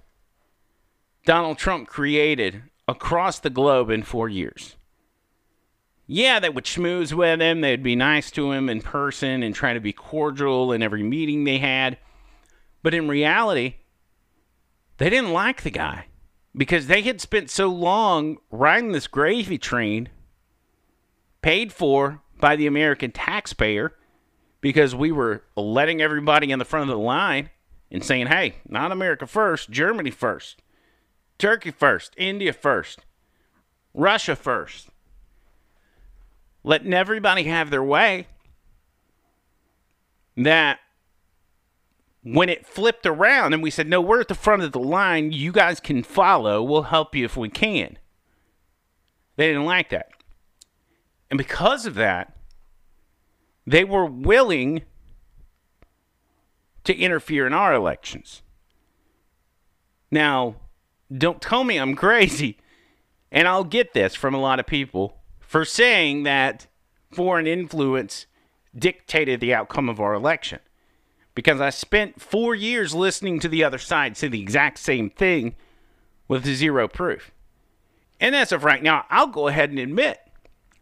Donald 1.25 1.57
Trump 1.57 1.87
created 1.87 2.63
across 2.87 3.39
the 3.39 3.49
globe 3.49 3.89
in 3.89 4.03
four 4.03 4.29
years. 4.29 4.75
yeah, 6.07 6.39
they 6.39 6.49
would 6.49 6.65
schmooze 6.65 7.13
with 7.13 7.41
him. 7.41 7.61
They'd 7.61 7.81
be 7.81 7.95
nice 7.95 8.29
to 8.31 8.51
him 8.51 8.69
in 8.69 8.81
person 8.81 9.41
and 9.41 9.55
try 9.55 9.73
to 9.73 9.79
be 9.79 9.91
cordial 9.91 10.71
in 10.71 10.83
every 10.83 11.01
meeting 11.01 11.43
they 11.43 11.57
had. 11.57 11.97
But 12.83 12.93
in 12.93 13.07
reality, 13.07 13.77
they 14.97 15.09
didn't 15.09 15.33
like 15.33 15.63
the 15.63 15.71
guy 15.71 16.05
because 16.55 16.87
they 16.87 17.01
had 17.01 17.19
spent 17.19 17.49
so 17.49 17.67
long 17.67 18.37
riding 18.49 18.91
this 18.91 19.07
gravy 19.07 19.57
train 19.57 20.09
paid 21.41 21.73
for 21.73 22.21
by 22.39 22.55
the 22.55 22.67
American 22.67 23.11
taxpayer 23.11 23.93
because 24.61 24.95
we 24.95 25.11
were 25.11 25.43
letting 25.55 26.01
everybody 26.01 26.51
in 26.51 26.59
the 26.59 26.65
front 26.65 26.89
of 26.89 26.97
the 26.97 27.01
line 27.01 27.49
and 27.91 28.03
saying, 28.03 28.27
hey, 28.27 28.55
not 28.67 28.91
America 28.91 29.27
first, 29.27 29.69
Germany 29.69 30.11
first, 30.11 30.61
Turkey 31.37 31.71
first, 31.71 32.13
India 32.17 32.53
first, 32.53 33.05
Russia 33.93 34.35
first. 34.35 34.89
Letting 36.63 36.93
everybody 36.93 37.43
have 37.43 37.69
their 37.69 37.83
way. 37.83 38.27
That 40.35 40.79
when 42.25 42.49
it 42.49 42.65
flipped 42.65 43.05
around 43.05 43.53
and 43.53 43.61
we 43.61 43.69
said, 43.69 43.87
no, 43.87 44.01
we're 44.01 44.21
at 44.21 44.27
the 44.27 44.33
front 44.33 44.63
of 44.63 44.71
the 44.71 44.79
line, 44.79 45.31
you 45.31 45.51
guys 45.51 45.79
can 45.79 46.01
follow, 46.01 46.63
we'll 46.63 46.83
help 46.83 47.13
you 47.13 47.23
if 47.23 47.37
we 47.37 47.49
can. 47.49 47.99
They 49.35 49.47
didn't 49.47 49.65
like 49.65 49.89
that. 49.89 50.09
And 51.29 51.37
because 51.37 51.85
of 51.85 51.93
that, 51.95 52.35
they 53.67 53.83
were 53.83 54.07
willing 54.07 54.81
to 56.83 56.97
interfere 56.97 57.45
in 57.45 57.53
our 57.53 57.75
elections. 57.75 58.41
Now, 60.09 60.55
don't 61.15 61.41
tell 61.41 61.63
me 61.63 61.77
I'm 61.77 61.95
crazy, 61.95 62.57
and 63.31 63.47
I'll 63.47 63.63
get 63.63 63.93
this 63.93 64.15
from 64.15 64.33
a 64.33 64.41
lot 64.41 64.59
of 64.59 64.65
people 64.65 65.19
for 65.39 65.63
saying 65.63 66.23
that 66.23 66.65
foreign 67.11 67.45
influence 67.45 68.25
dictated 68.75 69.41
the 69.41 69.53
outcome 69.53 69.89
of 69.89 69.99
our 69.99 70.15
election. 70.15 70.59
Because 71.35 71.61
I 71.61 71.69
spent 71.69 72.21
four 72.21 72.55
years 72.55 72.95
listening 72.95 73.39
to 73.41 73.49
the 73.49 73.63
other 73.63 73.77
side 73.77 74.17
say 74.17 74.29
the 74.29 74.41
exact 74.41 74.79
same 74.79 75.09
thing 75.09 75.55
with 76.27 76.45
zero 76.45 76.87
proof. 76.87 77.31
And 78.19 78.35
as 78.35 78.51
of 78.51 78.63
right 78.63 78.81
now, 78.81 79.05
I'll 79.09 79.27
go 79.27 79.47
ahead 79.47 79.69
and 79.69 79.77
admit 79.77 80.19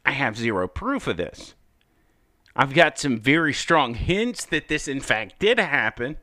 I 0.05 0.11
have 0.11 0.37
zero 0.37 0.67
proof 0.67 1.07
of 1.07 1.17
this. 1.17 1.55
I've 2.55 2.73
got 2.73 2.99
some 2.99 3.19
very 3.19 3.53
strong 3.53 3.95
hints 3.95 4.45
that 4.45 4.67
this, 4.67 4.87
in 4.87 5.01
fact, 5.01 5.39
did 5.39 5.57
happen, 5.57 6.17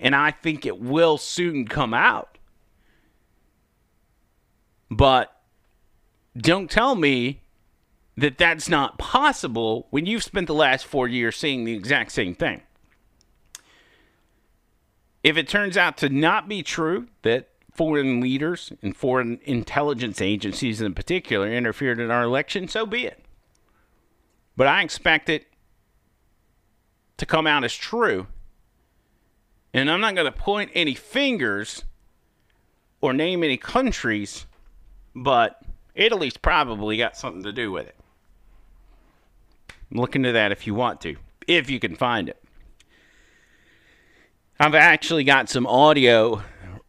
and 0.00 0.14
I 0.14 0.30
think 0.30 0.64
it 0.64 0.80
will 0.80 1.18
soon 1.18 1.66
come 1.66 1.92
out. 1.92 2.38
But 4.88 5.32
don't 6.36 6.70
tell 6.70 6.94
me 6.94 7.42
that 8.16 8.38
that's 8.38 8.68
not 8.68 8.98
possible 8.98 9.88
when 9.90 10.06
you've 10.06 10.22
spent 10.22 10.46
the 10.46 10.54
last 10.54 10.86
four 10.86 11.08
years 11.08 11.36
saying 11.36 11.64
the 11.64 11.74
exact 11.74 12.12
same 12.12 12.36
thing. 12.36 12.62
If 15.28 15.36
it 15.36 15.46
turns 15.46 15.76
out 15.76 15.98
to 15.98 16.08
not 16.08 16.48
be 16.48 16.62
true 16.62 17.08
that 17.20 17.50
foreign 17.70 18.18
leaders 18.18 18.72
and 18.80 18.96
foreign 18.96 19.40
intelligence 19.44 20.22
agencies 20.22 20.80
in 20.80 20.94
particular 20.94 21.52
interfered 21.52 22.00
in 22.00 22.10
our 22.10 22.22
election, 22.22 22.66
so 22.66 22.86
be 22.86 23.04
it. 23.04 23.22
But 24.56 24.68
I 24.68 24.80
expect 24.80 25.28
it 25.28 25.44
to 27.18 27.26
come 27.26 27.46
out 27.46 27.62
as 27.62 27.74
true. 27.74 28.28
And 29.74 29.90
I'm 29.90 30.00
not 30.00 30.14
going 30.14 30.24
to 30.24 30.32
point 30.32 30.70
any 30.72 30.94
fingers 30.94 31.84
or 33.02 33.12
name 33.12 33.44
any 33.44 33.58
countries, 33.58 34.46
but 35.14 35.60
Italy's 35.94 36.38
probably 36.38 36.96
got 36.96 37.18
something 37.18 37.42
to 37.42 37.52
do 37.52 37.70
with 37.70 37.86
it. 37.86 37.96
Look 39.90 40.16
into 40.16 40.32
that 40.32 40.52
if 40.52 40.66
you 40.66 40.72
want 40.72 41.02
to, 41.02 41.16
if 41.46 41.68
you 41.68 41.78
can 41.78 41.96
find 41.96 42.30
it. 42.30 42.42
I've 44.60 44.74
actually 44.74 45.22
got 45.22 45.48
some 45.48 45.68
audio 45.68 46.42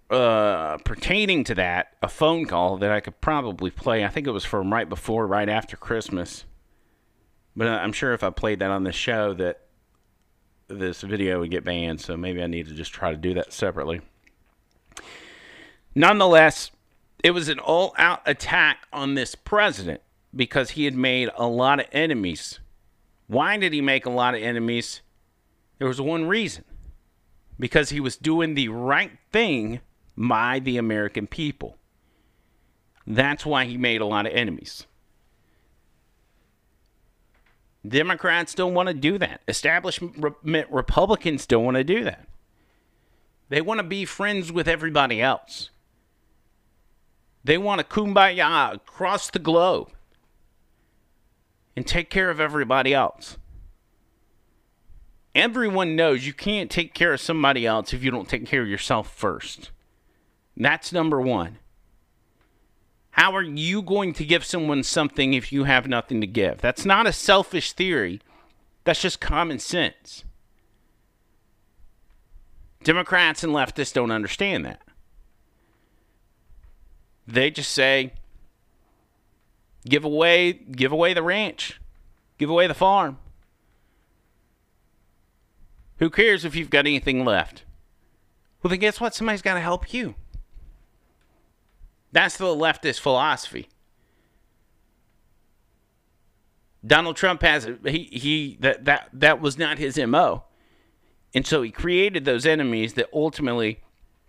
uh, 0.10 0.77
pertaining 0.77 1.43
to 1.45 1.55
that, 1.55 1.95
a 2.01 2.08
phone 2.08 2.47
call 2.47 2.77
that 2.77 2.91
I 2.91 2.99
could 2.99 3.21
probably 3.21 3.69
play. 3.69 4.03
I 4.03 4.08
think 4.08 4.25
it 4.25 4.32
was 4.32 4.43
from 4.43 4.73
right 4.73 4.89
before, 4.89 5.27
right 5.27 5.47
after 5.47 5.77
Christmas. 5.77 6.45
But 7.55 7.67
I'm 7.67 7.93
sure 7.93 8.13
if 8.13 8.23
I 8.23 8.32
played 8.32 8.60
that 8.60 8.71
on 8.71 8.86
the 8.86 8.91
show, 8.91 9.36
that 9.36 9.67
this 10.67 11.01
video 11.01 11.41
would 11.41 11.51
get 11.51 11.63
banned. 11.63 12.01
So 12.01 12.17
maybe 12.17 12.41
I 12.41 12.47
need 12.47 12.67
to 12.69 12.73
just 12.73 12.91
try 12.91 13.12
to 13.12 13.17
do 13.17 13.36
that 13.36 13.53
separately. 13.53 14.01
Nonetheless, 15.93 16.71
it 17.23 17.32
was 17.32 17.49
an 17.49 17.60
all 17.60 17.93
out 17.99 18.21
attack 18.25 18.88
on 18.91 19.13
this 19.13 19.36
president 19.36 20.01
because 20.36 20.71
he 20.71 20.86
had 20.86 20.95
made 20.95 21.29
a 21.38 21.45
lot 21.45 21.79
of 21.79 21.86
enemies. 21.91 22.60
Why 23.27 23.58
did 23.58 23.73
he 23.73 23.82
make 23.82 24.08
a 24.08 24.12
lot 24.12 24.34
of 24.34 24.41
enemies? 24.41 25.01
There 25.77 25.88
was 25.88 26.01
one 26.01 26.25
reason 26.25 26.63
because 27.60 27.89
he 27.89 28.00
was 28.00 28.15
doing 28.15 28.54
the 28.54 28.69
right 28.69 29.12
thing 29.32 29.82
by 30.15 30.60
the 30.60 30.78
American 30.78 31.28
people. 31.28 31.76
That's 33.06 33.45
why 33.45 33.65
he 33.65 33.78
made 33.78 34.02
a 34.02 34.06
lot 34.06 34.26
of 34.26 34.34
enemies. 34.34 34.86
Democrats 37.88 38.54
don't 38.54 38.74
want 38.74 38.88
to 38.88 38.93
do 38.93 39.17
that. 39.17 39.41
Establishment 39.48 40.15
Republicans 40.69 41.45
don't 41.45 41.65
want 41.65 41.78
to 41.78 41.84
do 41.84 42.04
that. 42.04 42.28
They 43.50 43.62
want 43.62 43.80
to 43.80 43.84
be 43.84 44.06
friends 44.06 44.52
with 44.52 44.67
everybody 44.67 45.22
else. 45.22 45.72
They 47.43 47.58
want 47.58 47.80
to 47.80 47.86
kumbaya 47.86 48.76
across 48.76 49.32
the 49.32 49.39
globe 49.39 49.89
and 51.76 51.88
take 51.88 52.10
care 52.10 52.30
of 52.30 52.39
everybody 52.39 52.93
else. 52.93 53.38
Everyone 55.39 55.95
knows 55.95 56.28
you 56.28 56.34
can't 56.34 56.69
take 56.69 56.93
care 56.93 57.13
of 57.13 57.21
somebody 57.21 57.65
else 57.65 57.93
if 57.93 58.04
you 58.04 58.12
don't 58.12 58.28
take 58.28 58.45
care 58.45 58.62
of 58.62 58.67
yourself 58.67 59.10
first. 59.10 59.71
That's 60.58 60.91
number 60.91 61.21
one. 61.21 61.60
How 63.12 63.34
are 63.38 63.41
you 63.41 63.82
going 63.82 64.12
to 64.15 64.25
give 64.25 64.43
someone 64.43 64.84
something 64.84 65.34
if 65.34 65.54
you 65.54 65.63
have 65.63 65.88
nothing 65.88 66.19
to 66.19 66.28
give? 66.28 66.60
That's 66.60 66.84
not 66.84 67.08
a 67.08 67.13
selfish 67.13 67.71
theory, 67.71 68.19
that's 68.84 69.02
just 69.02 69.21
common 69.21 69.60
sense. 69.60 70.25
Democrats 72.84 73.41
and 73.41 73.54
leftists 73.54 73.93
don't 73.93 74.12
understand 74.12 74.65
that. 74.65 74.82
They 77.25 77.49
just 77.49 77.71
say, 77.71 78.12
give 79.88 80.04
away, 80.04 80.52
give 80.52 80.91
away 80.91 81.13
the 81.13 81.23
ranch, 81.23 81.80
give 82.38 82.49
away 82.49 82.67
the 82.67 82.73
farm. 82.73 83.19
Who 85.99 86.09
cares 86.09 86.45
if 86.45 86.55
you've 86.55 86.69
got 86.69 86.88
anything 86.88 87.25
left? 87.25 87.63
Well, 88.63 88.69
then 88.69 88.79
guess 88.79 88.99
what? 88.99 89.13
Somebody's 89.13 89.41
got 89.41 89.53
to 89.55 89.59
help 89.59 89.93
you. 89.93 90.15
That's 92.12 92.38
the 92.38 92.45
leftist 92.45 92.99
philosophy. 92.99 93.69
Donald 96.85 97.17
Trump 97.17 97.41
has 97.41 97.69
he 97.85 98.03
he 98.12 98.57
that 98.62 98.85
that 98.85 99.09
that 99.12 99.41
was 99.41 99.57
not 99.57 99.77
his 99.77 99.97
MO. 99.97 100.45
And 101.35 101.45
so 101.45 101.62
he 101.62 101.71
created 101.71 102.25
those 102.25 102.45
enemies 102.45 102.93
that 102.93 103.09
ultimately 103.13 103.81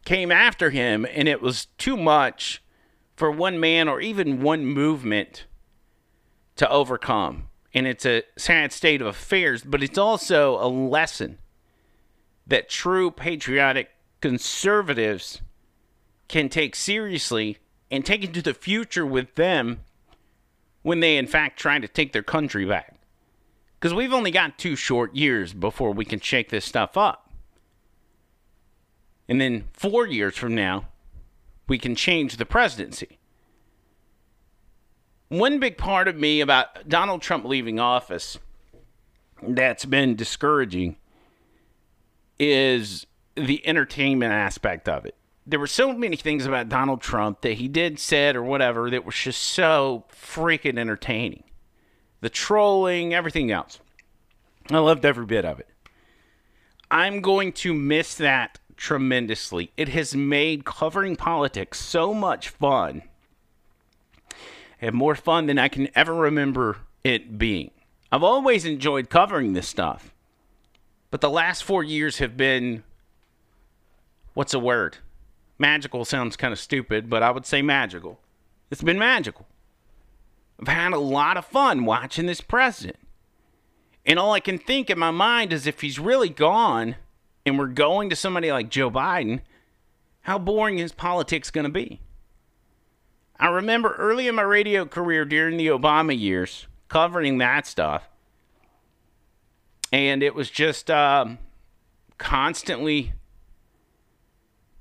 came 0.05 0.33
after 0.33 0.71
him 0.71 1.07
and 1.09 1.29
it 1.29 1.41
was 1.41 1.67
too 1.79 1.97
much 1.97 2.63
for 3.17 3.31
one 3.31 3.61
man 3.61 3.89
or 3.89 4.01
even 4.01 4.43
one 4.43 4.67
movement 4.67 5.47
to 6.57 6.69
overcome. 6.69 7.49
And 7.73 7.87
it's 7.87 8.05
a 8.05 8.25
sad 8.37 8.73
state 8.73 9.01
of 9.01 9.07
affairs, 9.07 9.63
but 9.63 9.83
it's 9.83 9.97
also 9.99 10.59
a 10.59 10.67
lesson 10.67 11.39
that 12.51 12.69
true 12.69 13.11
patriotic 13.11 13.91
conservatives 14.21 15.41
can 16.29 16.49
take 16.49 16.77
seriously 16.77 17.59
and 17.91 18.05
take 18.05 18.23
into 18.23 18.43
the 18.43 18.55
future 18.55 19.07
with 19.07 19.35
them 19.37 19.81
when 20.83 21.01
they, 21.01 21.17
in 21.17 21.27
fact, 21.27 21.59
try 21.59 21.79
to 21.79 21.89
take 21.89 22.13
their 22.13 22.23
country 22.23 22.65
back. 22.65 22.97
Because 23.79 23.95
we've 23.95 24.13
only 24.13 24.31
got 24.31 24.59
two 24.59 24.77
short 24.77 25.15
years 25.15 25.53
before 25.55 25.93
we 25.93 26.05
can 26.05 26.21
shake 26.21 26.51
this 26.51 26.65
stuff 26.65 26.97
up. 26.97 27.31
And 29.29 29.41
then 29.41 29.69
four 29.73 30.07
years 30.07 30.37
from 30.37 30.55
now, 30.55 30.87
we 31.69 31.79
can 31.79 31.95
change 31.95 32.37
the 32.37 32.45
presidency. 32.45 33.19
One 35.29 35.61
big 35.61 35.79
part 35.79 36.09
of 36.09 36.17
me 36.17 36.41
about 36.41 36.89
Donald 36.89 37.23
Trump 37.23 37.45
leaving 37.45 37.79
office 37.79 38.39
that's 39.41 39.85
been 39.85 40.17
discouraging 40.17 40.97
is 42.41 43.07
the 43.37 43.65
entertainment 43.67 44.33
aspect 44.33 44.89
of 44.89 45.05
it 45.07 45.15
there 45.51 45.59
were 45.59 45.67
so 45.67 45.93
many 45.93 46.17
things 46.17 46.47
about 46.47 46.69
Donald 46.69 47.01
Trump 47.01 47.41
that 47.41 47.55
he 47.55 47.67
did, 47.67 47.99
said, 47.99 48.37
or 48.37 48.43
whatever 48.43 48.89
that 48.91 49.05
was 49.05 49.17
just 49.17 49.43
so 49.43 50.05
freaking 50.13 50.79
entertaining. 50.79 51.43
The 52.21 52.31
trolling, 52.31 53.13
everything 53.13 53.51
else. 53.51 53.81
I 54.71 54.79
loved 54.79 55.05
every 55.05 55.27
bit 55.27 55.45
of 55.45 55.59
it. 55.59 55.69
I'm 56.89 57.21
going 57.21 57.53
to 57.55 57.75
miss 57.75 58.15
that 58.17 58.61
tremendously. 58.77 59.73
It 59.77 59.89
has 59.89 60.15
made 60.15 60.65
covering 60.65 61.17
politics 61.17 61.81
so 61.81 62.15
much 62.15 62.51
fun. 62.51 63.03
And 64.81 64.95
more 64.95 65.17
fun 65.17 65.47
than 65.47 65.59
I 65.59 65.69
can 65.69 65.89
ever 65.97 66.15
remember 66.15 66.79
it 67.03 67.39
being. 67.39 67.73
I've 68.13 68.23
always 68.23 68.65
enjoyed 68.65 69.11
covering 69.11 69.53
this 69.53 69.69
stuff, 69.69 70.15
but 71.11 71.21
the 71.21 71.31
last 71.31 71.65
four 71.65 71.83
years 71.83 72.19
have 72.19 72.37
been 72.37 72.85
what's 74.35 74.55
a 74.55 74.59
word? 74.59 74.99
Magical 75.59 76.05
sounds 76.05 76.37
kind 76.37 76.53
of 76.53 76.59
stupid, 76.59 77.11
but 77.11 77.23
I 77.23 77.31
would 77.31 77.47
say 77.47 77.63
magical. 77.63 78.21
It's 78.71 78.83
been 78.83 78.99
magical. 78.99 79.47
I've 80.61 80.69
had 80.69 80.93
a 80.93 80.99
lot 80.99 81.37
of 81.37 81.45
fun 81.45 81.85
watching 81.85 82.27
this 82.27 82.41
president. 82.41 82.99
And 84.07 84.19
all 84.19 84.33
I 84.33 84.41
can 84.41 84.59
think 84.59 84.89
in 84.89 84.99
my 84.99 85.11
mind 85.11 85.53
is 85.53 85.67
if 85.67 85.81
he's 85.81 85.99
really 85.99 86.29
gone 86.29 86.97
and 87.45 87.59
we're 87.59 87.67
going 87.67 88.11
to 88.11 88.17
somebody 88.17 88.51
like 88.53 88.71
Joe 88.71 88.91
Biden, 88.91 89.41
how 90.23 90.39
boring 90.39 90.79
is 90.79 90.93
politics 90.93 91.51
going 91.51 91.65
to 91.65 91.71
be? 91.71 92.01
I 93.39 93.49
remember 93.49 93.95
early 93.95 94.29
in 94.29 94.35
my 94.35 94.43
radio 94.43 94.85
career 94.85 95.25
during 95.25 95.57
the 95.57 95.69
Obama 95.69 96.19
years 96.19 96.67
covering 96.89 97.39
that 97.39 97.67
stuff. 97.67 98.09
And 99.93 100.23
it 100.23 100.35
was 100.35 100.51
just 100.51 100.91
um, 100.91 101.39
constantly 102.19 103.13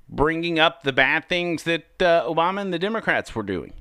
bringing 0.08 0.58
up 0.58 0.82
the 0.82 0.92
bad 0.92 1.28
things 1.28 1.64
that 1.64 1.84
uh, 2.00 2.24
Obama 2.24 2.60
and 2.60 2.72
the 2.72 2.78
Democrats 2.78 3.34
were 3.34 3.42
doing. 3.42 3.72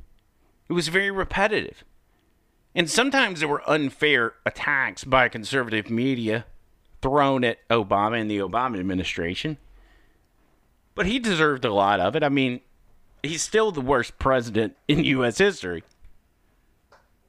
It 0.69 0.73
was 0.73 0.87
very 0.87 1.11
repetitive. 1.11 1.83
And 2.75 2.89
sometimes 2.89 3.39
there 3.39 3.49
were 3.49 3.67
unfair 3.69 4.33
attacks 4.45 5.03
by 5.03 5.27
conservative 5.27 5.89
media 5.89 6.45
thrown 7.01 7.43
at 7.43 7.67
Obama 7.69 8.19
and 8.19 8.29
the 8.29 8.37
Obama 8.37 8.79
administration. 8.79 9.57
But 10.95 11.07
he 11.07 11.17
deserved 11.17 11.65
a 11.65 11.73
lot 11.73 11.99
of 11.99 12.15
it. 12.15 12.23
I 12.23 12.29
mean, 12.29 12.61
he's 13.23 13.41
still 13.41 13.71
the 13.71 13.81
worst 13.81 14.19
president 14.19 14.75
in 14.87 15.03
U.S. 15.15 15.37
history. 15.37 15.83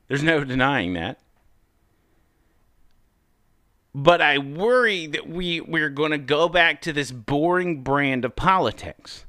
There's 0.08 0.22
no 0.22 0.44
denying 0.44 0.94
that. 0.94 1.18
But 3.94 4.20
I 4.20 4.38
worry 4.38 5.07
that 5.09 5.29
we, 5.29 5.61
we're 5.61 5.90
going 5.90 6.12
to 6.12 6.18
go 6.18 6.48
back 6.48 6.81
to 6.83 6.92
this 6.92 7.11
boring 7.11 7.83
brand 7.83 8.24
of 8.24 8.37
politics. 8.37 9.24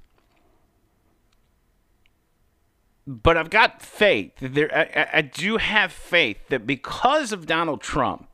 But 3.07 3.37
I've 3.37 3.49
got 3.49 3.81
faith. 3.81 4.33
There, 4.39 4.69
I, 4.73 5.17
I 5.17 5.21
do 5.21 5.57
have 5.57 5.91
faith 5.91 6.47
that 6.49 6.67
because 6.67 7.31
of 7.31 7.47
Donald 7.47 7.81
Trump, 7.81 8.27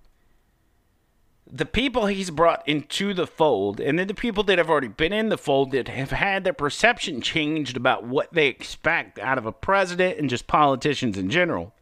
the 1.50 1.66
people 1.66 2.08
he's 2.08 2.30
brought 2.30 2.68
into 2.68 3.14
the 3.14 3.26
fold, 3.26 3.80
and 3.80 3.98
then 3.98 4.08
the 4.08 4.14
people 4.14 4.44
that 4.44 4.58
have 4.58 4.70
already 4.70 4.90
been 4.90 5.14
in 5.14 5.30
the 5.30 5.38
fold 5.38 5.72
that 5.72 5.88
have 5.88 6.12
had 6.12 6.44
their 6.44 6.52
perception 6.52 7.22
changed 7.22 7.78
about 7.78 8.04
what 8.04 8.34
they 8.34 8.48
expect 8.48 9.18
out 9.20 9.38
of 9.38 9.46
a 9.46 9.54
president 9.54 10.20
and 10.20 10.30
just 10.30 10.48
politicians 10.48 11.18
in 11.18 11.30
general, 11.30 11.74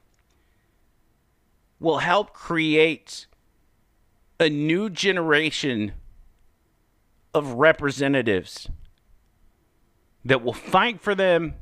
will 1.80 1.98
help 1.98 2.32
create 2.32 3.26
a 4.40 4.50
new 4.50 4.90
generation 4.90 5.94
of 7.34 7.54
representatives 7.54 8.70
that 10.24 10.44
will 10.44 10.54
fight 10.54 11.02
for 11.02 11.14
them, 11.14 11.54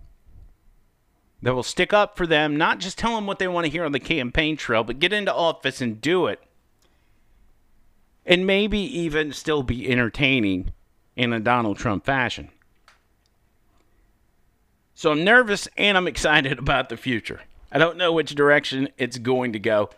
that 1.41 1.53
will 1.53 1.63
stick 1.63 1.93
up 1.93 2.17
for 2.17 2.25
them, 2.25 2.55
not 2.55 2.79
just 2.79 2.97
tell 2.97 3.15
them 3.15 3.27
what 3.27 3.39
they 3.39 3.47
want 3.47 3.65
to 3.65 3.71
hear 3.71 3.83
on 3.83 3.91
the 3.91 3.99
campaign 3.99 4.55
trail, 4.55 4.83
but 4.83 4.99
get 4.99 5.13
into 5.13 5.33
office 5.33 5.81
and 5.81 5.99
do 6.01 6.27
it 6.27 6.39
and 8.25 8.47
maybe 8.47 8.79
even 8.79 9.31
still 9.31 9.63
be 9.63 9.89
entertaining 9.89 10.71
in 11.15 11.33
a 11.33 11.39
Donald 11.39 11.77
Trump 11.77 12.05
fashion. 12.05 12.49
So 14.95 15.11
I'm 15.11 15.23
nervous 15.23 15.67
and 15.77 15.97
I'm 15.97 16.07
excited 16.07 16.59
about 16.59 16.89
the 16.89 16.97
future. 16.97 17.41
I 17.71 17.79
don't 17.79 17.97
know 17.97 18.13
which 18.13 18.35
direction 18.35 18.89
it's 18.97 19.17
going 19.17 19.53
to 19.53 19.59
go, 19.59 19.89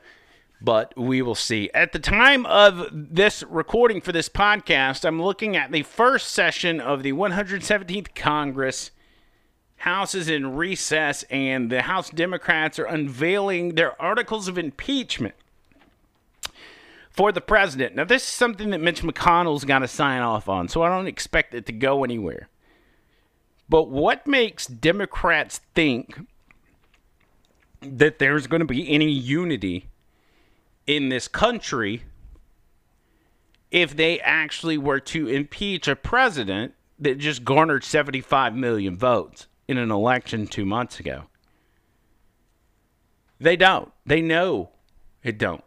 but 0.62 0.94
we 0.98 1.22
will 1.22 1.36
see. 1.36 1.70
At 1.74 1.92
the 1.92 2.00
time 2.00 2.46
of 2.46 2.88
this 2.92 3.44
recording 3.44 4.02
for 4.02 4.12
this 4.12 4.30
podcast, 4.30 5.06
I'm 5.06 5.22
looking 5.22 5.56
at 5.56 5.72
the 5.72 5.84
first 5.84 6.32
session 6.32 6.80
of 6.80 7.04
the 7.04 7.14
117th 7.14 8.16
Congress. 8.16 8.92
House 9.78 10.16
is 10.16 10.30
in 10.30 10.56
recess, 10.56 11.24
and 11.24 11.70
the 11.70 11.84
House 11.84 12.10
Democrats 12.10 12.80
are 12.80 12.86
unveiling 12.86 13.76
their 13.76 14.02
articles 14.02 14.48
of 14.48 14.58
impeachment 14.58 15.36
for 17.12 17.32
the 17.32 17.42
president. 17.42 17.96
Now, 17.96 18.06
this 18.06 18.24
is 18.24 18.30
something 18.30 18.72
that 18.72 18.82
Mitch 18.82 19.02
McConnell's 19.02 19.66
got 19.66 19.80
to 19.80 19.88
sign 19.88 20.22
off 20.22 20.50
on, 20.50 20.68
so 20.68 20.82
I 20.82 20.90
don't 20.90 21.08
expect 21.08 21.54
it 21.54 21.66
to 21.68 21.74
go 21.74 22.04
anywhere. 22.04 22.50
But 23.70 23.90
what 23.90 24.28
makes 24.28 24.68
Democrats 24.68 25.60
think 25.74 26.20
that 27.82 28.20
there's 28.20 28.48
going 28.48 28.60
to 28.60 28.66
be 28.66 28.90
any 28.90 29.10
unity 29.10 29.88
in 30.88 31.10
this 31.10 31.28
country 31.28 32.04
if 33.72 33.96
they 33.96 34.20
actually 34.22 34.78
were 34.78 35.00
to 35.00 35.28
impeach 35.28 35.88
a 35.88 35.96
president 35.96 36.74
that 37.00 37.18
just 37.18 37.44
garnered 37.44 37.84
75 37.84 38.56
million 38.56 38.96
votes 38.96 39.48
in 39.68 39.78
an 39.78 39.92
election 39.92 40.48
two 40.48 40.66
months 40.66 41.00
ago? 41.00 41.24
They 43.40 43.56
don't. 43.56 43.92
They 44.06 44.22
know 44.22 44.70
it 45.24 45.38
don't 45.38 45.64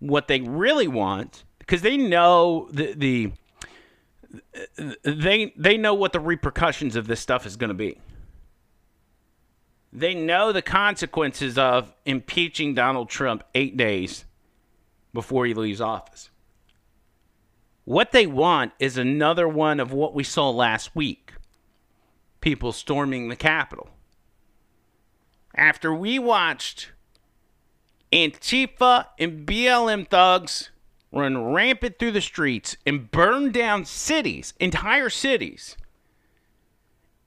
what 0.00 0.28
they 0.28 0.40
really 0.40 0.88
want 0.88 1.44
because 1.58 1.82
they 1.82 1.96
know 1.96 2.68
the, 2.72 2.94
the 2.94 3.32
they 5.02 5.52
they 5.56 5.76
know 5.76 5.94
what 5.94 6.12
the 6.12 6.20
repercussions 6.20 6.96
of 6.96 7.06
this 7.06 7.20
stuff 7.20 7.46
is 7.46 7.56
going 7.56 7.68
to 7.68 7.74
be. 7.74 7.98
They 9.92 10.14
know 10.14 10.52
the 10.52 10.62
consequences 10.62 11.58
of 11.58 11.92
impeaching 12.04 12.74
Donald 12.74 13.08
Trump 13.08 13.42
8 13.54 13.76
days 13.76 14.24
before 15.12 15.46
he 15.46 15.54
leaves 15.54 15.80
office. 15.80 16.30
What 17.84 18.12
they 18.12 18.26
want 18.26 18.72
is 18.78 18.96
another 18.96 19.48
one 19.48 19.80
of 19.80 19.92
what 19.92 20.14
we 20.14 20.22
saw 20.22 20.50
last 20.50 20.94
week. 20.94 21.32
People 22.40 22.72
storming 22.72 23.28
the 23.28 23.36
Capitol. 23.36 23.90
After 25.56 25.92
we 25.92 26.18
watched 26.18 26.92
Antifa 28.12 29.06
and 29.18 29.44
BLM 29.44 30.08
thugs 30.08 30.70
run 31.12 31.52
rampant 31.52 31.98
through 31.98 32.12
the 32.12 32.20
streets 32.20 32.76
and 32.86 33.10
burn 33.10 33.50
down 33.50 33.84
cities, 33.84 34.54
entire 34.60 35.10
cities, 35.10 35.76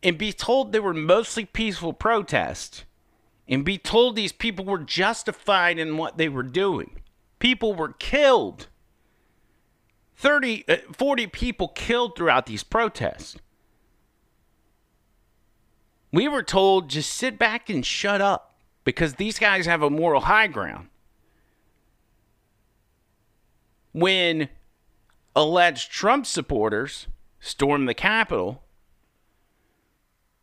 and 0.04 0.18
be 0.18 0.34
told 0.34 0.72
they 0.72 0.80
were 0.80 0.94
mostly 0.94 1.46
peaceful 1.46 1.94
protests, 1.94 2.84
and 3.48 3.64
be 3.64 3.78
told 3.78 4.16
these 4.16 4.32
people 4.32 4.66
were 4.66 4.80
justified 4.80 5.80
in 5.80 5.98
what 5.98 6.18
they 6.18 6.30
were 6.30 6.44
doing. 6.44 7.02
People 7.40 7.74
were 7.74 7.94
killed. 7.94 8.68
30, 10.16 10.66
uh, 10.68 10.78
40 10.92 11.28
people 11.28 11.70
killed 11.70 12.16
throughout 12.16 12.46
these 12.46 12.64
protests. 12.64 13.38
We 16.12 16.28
were 16.28 16.44
told 16.44 16.90
just 16.90 17.12
sit 17.12 17.40
back 17.40 17.70
and 17.70 17.86
shut 17.86 18.22
up 18.22 18.56
because 18.84 19.16
these 19.16 19.40
guys 19.40 19.66
have 19.66 19.82
a 19.82 19.90
moral 19.90 20.22
high 20.22 20.48
ground. 20.48 20.90
When 23.92 24.50
alleged 25.36 25.92
Trump 25.92 26.26
supporters 26.26 27.08
stormed 27.40 27.90
the 27.90 27.94
Capitol 27.94 28.63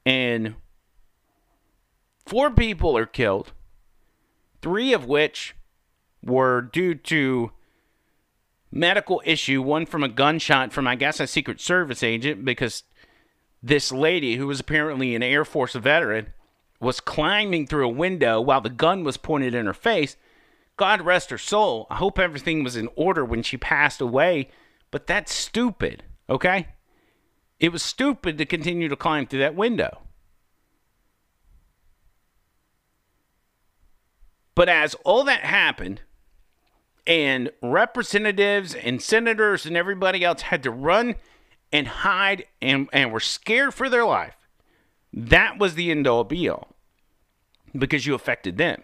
and 0.04 0.54
four 2.26 2.50
people 2.50 2.96
are 2.96 3.06
killed, 3.06 3.52
three 4.62 4.92
of 4.92 5.06
which 5.06 5.54
were 6.22 6.60
due 6.60 6.94
to 6.94 7.52
medical 8.70 9.20
issue, 9.24 9.62
one 9.62 9.86
from 9.86 10.04
a 10.04 10.08
gunshot 10.08 10.72
from, 10.72 10.86
I 10.86 10.94
guess, 10.94 11.20
a 11.20 11.26
Secret 11.26 11.60
Service 11.60 12.02
agent, 12.02 12.44
because 12.44 12.84
this 13.62 13.90
lady, 13.92 14.36
who 14.36 14.46
was 14.46 14.60
apparently 14.60 15.14
an 15.14 15.22
Air 15.22 15.44
Force 15.44 15.74
veteran, 15.74 16.32
was 16.80 17.00
climbing 17.00 17.66
through 17.66 17.86
a 17.86 17.92
window 17.92 18.40
while 18.40 18.60
the 18.60 18.70
gun 18.70 19.04
was 19.04 19.16
pointed 19.16 19.54
in 19.54 19.66
her 19.66 19.74
face. 19.74 20.16
God 20.76 21.02
rest 21.02 21.30
her 21.30 21.38
soul. 21.38 21.86
I 21.90 21.96
hope 21.96 22.18
everything 22.18 22.64
was 22.64 22.76
in 22.76 22.88
order 22.96 23.24
when 23.24 23.42
she 23.42 23.58
passed 23.58 24.00
away, 24.00 24.48
but 24.90 25.06
that's 25.06 25.34
stupid, 25.34 26.04
okay? 26.28 26.68
It 27.60 27.72
was 27.72 27.82
stupid 27.82 28.38
to 28.38 28.46
continue 28.46 28.88
to 28.88 28.96
climb 28.96 29.26
through 29.26 29.40
that 29.40 29.54
window. 29.54 30.00
But 34.54 34.68
as 34.68 34.94
all 35.04 35.24
that 35.24 35.40
happened, 35.40 36.00
and 37.06 37.50
representatives 37.62 38.74
and 38.74 39.02
senators 39.02 39.66
and 39.66 39.76
everybody 39.76 40.24
else 40.24 40.42
had 40.42 40.62
to 40.62 40.70
run 40.70 41.16
and 41.72 41.86
hide 41.86 42.44
and, 42.60 42.88
and 42.92 43.12
were 43.12 43.20
scared 43.20 43.74
for 43.74 43.88
their 43.88 44.04
life, 44.04 44.36
that 45.12 45.58
was 45.58 45.74
the 45.74 45.90
end 45.90 46.06
all 46.06 46.24
be 46.24 46.48
all 46.48 46.76
because 47.76 48.06
you 48.06 48.14
affected 48.14 48.58
them. 48.58 48.82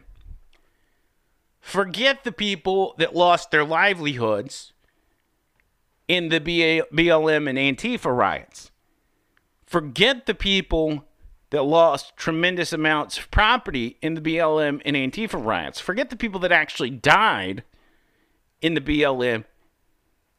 Forget 1.61 2.25
the 2.25 2.33
people 2.33 2.95
that 2.99 3.17
lost 3.17 3.51
their 3.51 3.65
livelihoods 3.65 4.73
in 6.09 6.29
the 6.29 6.41
BLM 6.41 7.49
and 7.49 7.59
Antifa 7.59 8.17
riots. 8.17 8.71
Forget 9.67 10.27
the 10.27 10.35
people 10.35 11.05
that 11.51 11.63
lost 11.63 12.17
tremendous 12.17 12.73
amounts 12.73 13.19
of 13.19 13.31
property 13.31 13.99
in 14.03 14.15
the 14.15 14.21
BLM 14.21 14.81
and 14.85 14.97
Antifa 14.97 15.43
riots. 15.45 15.81
Forget 15.81 16.11
the 16.11 16.17
people 16.17 16.41
that 16.41 16.53
actually 16.53 16.91
died 16.91 17.65
in 18.61 18.75
the 18.75 18.81
BLM 18.81 19.45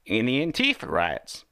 and 0.08 0.27
the 0.27 0.45
Antifa 0.45 0.88
riots. 0.88 1.45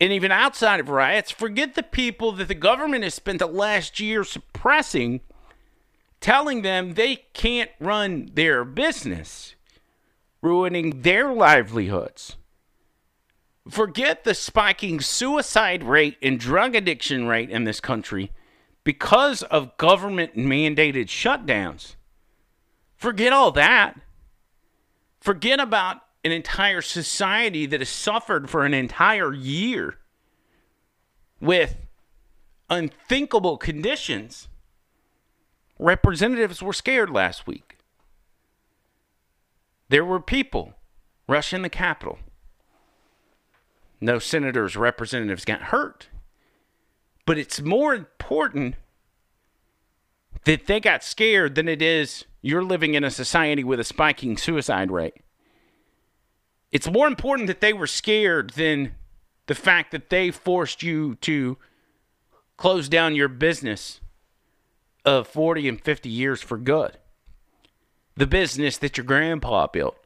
And 0.00 0.12
even 0.12 0.32
outside 0.32 0.80
of 0.80 0.88
riots, 0.88 1.30
forget 1.30 1.74
the 1.74 1.82
people 1.82 2.32
that 2.32 2.48
the 2.48 2.54
government 2.54 3.04
has 3.04 3.14
spent 3.14 3.38
the 3.38 3.46
last 3.46 4.00
year 4.00 4.24
suppressing, 4.24 5.20
telling 6.20 6.62
them 6.62 6.94
they 6.94 7.24
can't 7.32 7.70
run 7.78 8.30
their 8.34 8.64
business, 8.64 9.54
ruining 10.42 11.02
their 11.02 11.32
livelihoods. 11.32 12.36
Forget 13.68 14.24
the 14.24 14.34
spiking 14.34 15.00
suicide 15.00 15.82
rate 15.82 16.18
and 16.20 16.38
drug 16.38 16.74
addiction 16.74 17.26
rate 17.26 17.48
in 17.48 17.64
this 17.64 17.80
country 17.80 18.30
because 18.84 19.42
of 19.44 19.76
government 19.78 20.36
mandated 20.36 21.06
shutdowns. 21.06 21.96
Forget 22.96 23.32
all 23.32 23.50
that. 23.52 23.98
Forget 25.20 25.60
about 25.60 26.02
an 26.22 26.32
entire 26.32 26.82
society 26.82 27.64
that 27.66 27.80
has 27.80 27.88
suffered 27.88 28.50
for 28.50 28.66
an 28.66 28.74
entire 28.74 29.32
year 29.32 29.98
with 31.40 31.76
unthinkable 32.68 33.56
conditions. 33.56 34.48
Representatives 35.78 36.62
were 36.62 36.72
scared 36.74 37.10
last 37.10 37.46
week. 37.46 37.78
There 39.88 40.04
were 40.04 40.20
people 40.20 40.74
rushing 41.26 41.62
the 41.62 41.68
Capitol 41.70 42.18
no 44.04 44.18
senators, 44.18 44.76
representatives 44.76 45.44
got 45.44 45.62
hurt. 45.62 46.08
But 47.26 47.38
it's 47.38 47.60
more 47.60 47.94
important 47.94 48.76
that 50.44 50.66
they 50.66 50.78
got 50.78 51.02
scared 51.02 51.54
than 51.54 51.68
it 51.68 51.80
is 51.80 52.24
you're 52.42 52.62
living 52.62 52.94
in 52.94 53.04
a 53.04 53.10
society 53.10 53.64
with 53.64 53.80
a 53.80 53.84
spiking 53.84 54.36
suicide 54.36 54.90
rate. 54.90 55.14
It's 56.70 56.90
more 56.90 57.06
important 57.06 57.46
that 57.46 57.60
they 57.60 57.72
were 57.72 57.86
scared 57.86 58.50
than 58.50 58.94
the 59.46 59.54
fact 59.54 59.92
that 59.92 60.10
they 60.10 60.30
forced 60.30 60.82
you 60.82 61.14
to 61.16 61.56
close 62.56 62.88
down 62.88 63.14
your 63.14 63.28
business 63.28 64.00
of 65.04 65.26
40 65.28 65.68
and 65.68 65.80
50 65.80 66.08
years 66.08 66.42
for 66.42 66.58
good. 66.58 66.98
The 68.16 68.26
business 68.26 68.76
that 68.78 68.96
your 68.96 69.04
grandpa 69.04 69.66
built 69.66 70.03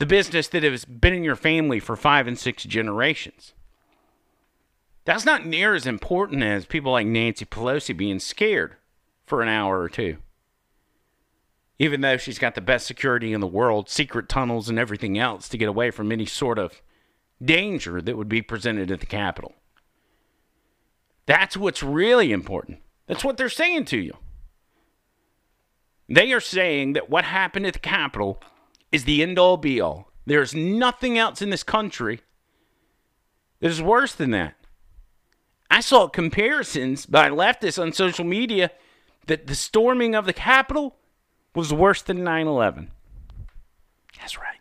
the 0.00 0.06
business 0.06 0.48
that 0.48 0.62
has 0.62 0.86
been 0.86 1.12
in 1.12 1.22
your 1.22 1.36
family 1.36 1.78
for 1.78 1.94
five 1.94 2.26
and 2.26 2.38
six 2.38 2.64
generations. 2.64 3.52
That's 5.04 5.26
not 5.26 5.44
near 5.44 5.74
as 5.74 5.86
important 5.86 6.42
as 6.42 6.64
people 6.64 6.92
like 6.92 7.06
Nancy 7.06 7.44
Pelosi 7.44 7.94
being 7.94 8.18
scared 8.18 8.76
for 9.26 9.42
an 9.42 9.48
hour 9.48 9.78
or 9.78 9.90
two. 9.90 10.16
Even 11.78 12.00
though 12.00 12.16
she's 12.16 12.38
got 12.38 12.54
the 12.54 12.62
best 12.62 12.86
security 12.86 13.34
in 13.34 13.42
the 13.42 13.46
world, 13.46 13.90
secret 13.90 14.26
tunnels 14.26 14.70
and 14.70 14.78
everything 14.78 15.18
else 15.18 15.50
to 15.50 15.58
get 15.58 15.68
away 15.68 15.90
from 15.90 16.10
any 16.10 16.24
sort 16.24 16.58
of 16.58 16.80
danger 17.42 18.00
that 18.00 18.16
would 18.16 18.28
be 18.28 18.40
presented 18.40 18.90
at 18.90 19.00
the 19.00 19.06
Capitol. 19.06 19.52
That's 21.26 21.58
what's 21.58 21.82
really 21.82 22.32
important. 22.32 22.78
That's 23.06 23.22
what 23.22 23.36
they're 23.36 23.50
saying 23.50 23.84
to 23.86 23.98
you. 23.98 24.16
They 26.08 26.32
are 26.32 26.40
saying 26.40 26.94
that 26.94 27.10
what 27.10 27.26
happened 27.26 27.66
at 27.66 27.74
the 27.74 27.80
Capitol 27.80 28.42
is 28.92 29.04
the 29.04 29.22
end 29.22 29.38
all 29.38 29.56
be 29.56 29.80
all. 29.80 30.10
There's 30.26 30.54
nothing 30.54 31.18
else 31.18 31.42
in 31.42 31.50
this 31.50 31.62
country 31.62 32.20
that 33.60 33.70
is 33.70 33.82
worse 33.82 34.14
than 34.14 34.30
that. 34.32 34.54
I 35.70 35.80
saw 35.80 36.08
comparisons 36.08 37.06
by 37.06 37.28
leftists 37.30 37.80
on 37.80 37.92
social 37.92 38.24
media 38.24 38.72
that 39.26 39.46
the 39.46 39.54
storming 39.54 40.14
of 40.14 40.26
the 40.26 40.32
Capitol 40.32 40.96
was 41.54 41.72
worse 41.72 42.02
than 42.02 42.24
9 42.24 42.46
11. 42.46 42.90
That's 44.18 44.38
right. 44.38 44.58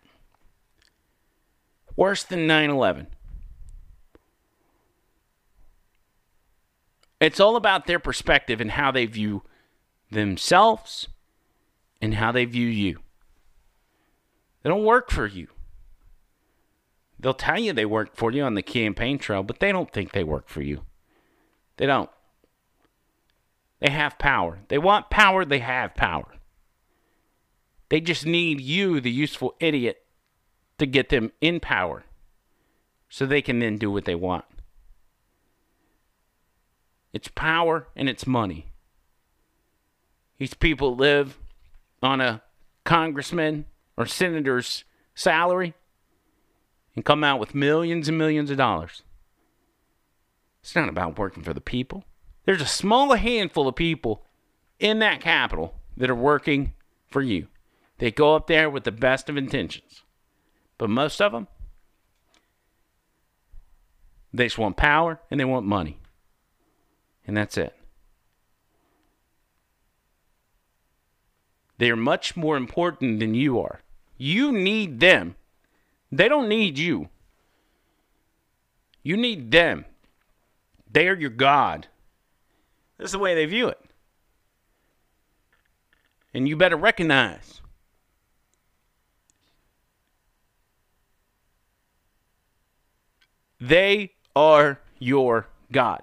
Worse 1.95 2.23
than 2.23 2.45
9 2.45 2.69
11. 2.69 3.07
It's 7.19 7.39
all 7.39 7.55
about 7.55 7.85
their 7.85 7.99
perspective 7.99 8.61
and 8.61 8.71
how 8.71 8.91
they 8.91 9.05
view 9.05 9.43
themselves 10.09 11.09
and 12.01 12.13
how 12.13 12.31
they 12.31 12.45
view 12.45 12.67
you. 12.67 12.99
They 14.61 14.69
don't 14.69 14.83
work 14.83 15.09
for 15.09 15.25
you. 15.25 15.47
They'll 17.19 17.33
tell 17.33 17.59
you 17.59 17.73
they 17.73 17.85
work 17.85 18.15
for 18.15 18.31
you 18.31 18.43
on 18.43 18.55
the 18.55 18.61
campaign 18.61 19.19
trail, 19.19 19.43
but 19.43 19.59
they 19.59 19.71
don't 19.71 19.91
think 19.91 20.11
they 20.11 20.23
work 20.23 20.47
for 20.47 20.61
you. 20.61 20.83
They 21.77 21.85
don't. 21.85 22.09
They 23.79 23.89
have 23.89 24.17
power. 24.17 24.59
They 24.67 24.77
want 24.77 25.09
power, 25.09 25.45
they 25.45 25.59
have 25.59 25.95
power. 25.95 26.35
They 27.89 27.99
just 27.99 28.25
need 28.25 28.61
you, 28.61 28.99
the 28.99 29.11
useful 29.11 29.55
idiot, 29.59 30.03
to 30.77 30.85
get 30.85 31.09
them 31.09 31.31
in 31.41 31.59
power 31.59 32.03
so 33.09 33.25
they 33.25 33.41
can 33.41 33.59
then 33.59 33.77
do 33.77 33.89
what 33.91 34.05
they 34.05 34.15
want. 34.15 34.45
It's 37.11 37.27
power 37.27 37.87
and 37.95 38.07
it's 38.07 38.27
money. 38.27 38.67
These 40.37 40.53
people 40.53 40.95
live 40.95 41.39
on 42.03 42.21
a 42.21 42.41
congressman 42.85 43.65
or 43.99 44.05
senator's 44.05 44.85
salary 45.13 45.73
and 46.95 47.03
come 47.03 47.23
out 47.23 47.39
with 47.39 47.53
millions 47.53 48.07
and 48.07 48.17
millions 48.17 48.49
of 48.49 48.57
dollars. 48.57 49.03
It's 50.62 50.75
not 50.75 50.89
about 50.89 51.19
working 51.19 51.43
for 51.43 51.53
the 51.53 51.62
people. 51.62 52.05
There's 52.45 52.62
a 52.62 52.65
small 52.65 53.13
handful 53.13 53.67
of 53.67 53.75
people 53.75 54.23
in 54.79 54.99
that 54.99 55.19
Capitol 55.21 55.75
that 55.97 56.09
are 56.09 56.15
working 56.15 56.73
for 57.09 57.21
you. 57.21 57.47
They 57.97 58.09
go 58.09 58.35
up 58.35 58.47
there 58.47 58.69
with 58.69 58.85
the 58.85 58.91
best 58.91 59.29
of 59.29 59.35
intentions. 59.35 60.03
But 60.77 60.89
most 60.89 61.21
of 61.21 61.33
them, 61.33 61.47
they 64.33 64.45
just 64.45 64.57
want 64.57 64.77
power 64.77 65.19
and 65.29 65.38
they 65.39 65.45
want 65.45 65.65
money. 65.65 65.99
And 67.27 67.35
that's 67.35 67.57
it. 67.57 67.75
They 71.77 71.91
are 71.91 71.97
much 71.97 72.38
more 72.38 72.55
important 72.55 73.19
than 73.19 73.35
you 73.35 73.59
are. 73.59 73.81
You 74.19 74.51
need 74.51 74.99
them. 74.99 75.36
They 76.12 76.27
don't 76.27 76.49
need 76.49 76.77
you. 76.77 77.08
You 79.01 79.15
need 79.15 79.49
them. 79.49 79.86
They 80.91 81.08
are 81.08 81.15
your 81.15 81.29
God. 81.29 81.88
That's 82.97 83.13
the 83.13 83.19
way 83.19 83.34
they 83.34 83.45
view 83.45 83.69
it. 83.69 83.79
And 86.34 86.47
you 86.47 86.58
better 86.58 86.75
recognize 86.75 87.62
they 93.60 94.12
are 94.36 94.79
your 94.99 95.47
God. 95.71 96.01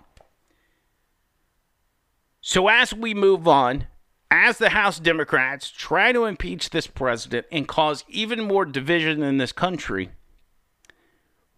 So 2.41 2.69
as 2.69 2.95
we 2.95 3.13
move 3.13 3.47
on, 3.47 3.87
as 4.31 4.59
the 4.59 4.71
House 4.71 4.99
Democrats 4.99 5.71
try 5.71 6.13
to 6.13 6.25
impeach 6.25 6.71
this 6.71 6.87
president 6.87 7.47
and 7.53 7.69
cause 7.69 8.05
even 8.09 8.41
more 8.43 8.65
division 8.65 9.23
in 9.23 9.39
this 9.39 9.53
country, 9.53 10.11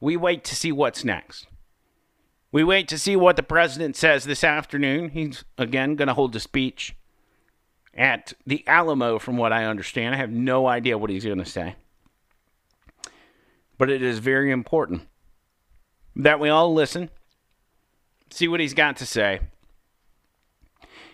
we 0.01 0.17
wait 0.17 0.45
to 0.45 0.55
see 0.55 0.73
what's 0.73 1.05
next. 1.05 1.47
We 2.53 2.65
wait 2.65 2.89
to 2.89 2.99
see 2.99 3.17
what 3.17 3.37
the 3.37 3.43
president 3.43 3.97
says 3.97 4.25
this 4.25 4.45
afternoon. 4.45 5.11
He's 5.11 5.45
again 5.57 5.97
going 5.97 6.09
to 6.09 6.15
hold 6.15 6.35
a 6.37 6.41
speech 6.41 6.95
at 7.95 8.33
the 8.47 8.67
Alamo, 8.67 9.19
from 9.19 9.37
what 9.37 9.53
I 9.53 9.65
understand. 9.65 10.15
I 10.15 10.19
have 10.19 10.31
no 10.31 10.67
idea 10.67 10.97
what 10.97 11.11
he's 11.11 11.25
going 11.25 11.39
to 11.39 11.45
say. 11.45 11.75
But 13.77 13.91
it 13.91 14.03
is 14.03 14.19
very 14.19 14.51
important 14.51 15.03
that 16.15 16.41
we 16.41 16.49
all 16.49 16.73
listen, 16.73 17.11
see 18.31 18.49
what 18.49 18.61
he's 18.61 18.75
got 18.75 18.97
to 18.99 19.07
say 19.07 19.41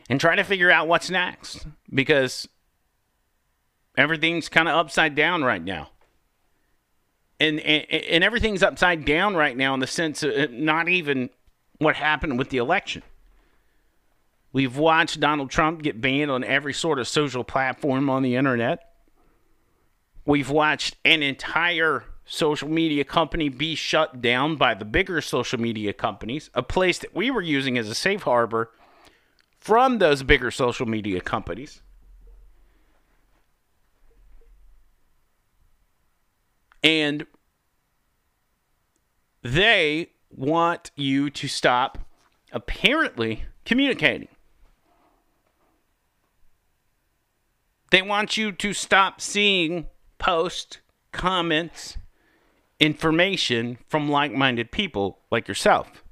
and 0.09 0.21
try 0.21 0.37
to 0.37 0.45
figure 0.45 0.71
out 0.71 0.89
what's 0.89 1.11
next 1.11 1.67
because 1.93 2.49
everything's 3.97 4.49
kind 4.49 4.69
of 4.69 4.77
upside 4.77 5.15
down 5.15 5.45
right 5.45 5.63
now. 5.63 5.91
And, 7.41 7.61
and, 7.61 7.91
and 7.91 8.25
everything's 8.25 8.63
upside 8.63 9.05
down 9.05 9.35
right 9.35 9.57
now 9.57 9.75
in 9.75 9.81
the 9.81 9.87
sense 9.87 10.23
of 10.23 10.33
uh, 10.33 10.47
not 10.51 10.89
even 10.89 11.31
what 11.79 11.97
happened 11.97 12.39
with 12.39 12.51
the 12.51 12.59
election. 12.59 13.03
We've 14.53 14.77
watched 14.77 15.19
Donald 15.19 15.51
Trump 15.51 15.83
get 15.83 16.01
banned 16.01 16.31
on 16.31 16.45
every 16.45 16.73
sort 16.73 17.01
of 17.01 17.09
social 17.09 17.43
platform 17.43 18.09
on 18.09 18.23
the 18.23 18.37
internet. 18.37 18.93
We've 20.25 20.49
watched 20.49 20.97
an 21.05 21.23
entire 21.23 22.05
social 22.25 22.69
media 22.69 23.05
company 23.05 23.49
be 23.49 23.75
shut 23.75 24.23
down 24.23 24.57
by 24.57 24.75
the 24.75 24.85
bigger 24.85 25.21
social 25.21 25.61
media 25.61 25.93
companies, 25.93 26.51
a 26.55 26.63
place 26.63 26.99
that 26.99 27.15
we 27.15 27.31
were 27.31 27.43
using 27.43 27.77
as 27.77 27.89
a 27.89 27.95
safe 27.95 28.23
harbor 28.23 28.71
from 29.65 29.97
those 29.97 30.23
bigger 30.23 30.51
social 30.51 30.85
media 30.85 31.23
companies. 31.23 31.81
And 36.83 37.25
they 39.41 40.11
want 40.29 40.91
you 40.97 41.31
to 41.31 41.49
stop, 41.49 41.97
apparently, 42.53 43.45
communicating. 43.65 44.29
They 47.91 48.03
want 48.03 48.37
you 48.37 48.53
to 48.53 48.75
stop 48.75 49.19
seeing 49.23 49.87
posts, 50.19 50.81
comments, 51.11 51.97
information 52.79 53.79
from 53.89 54.11
like 54.11 54.33
minded 54.33 54.71
people 54.71 55.21
like 55.31 55.49
yourself. 55.49 56.04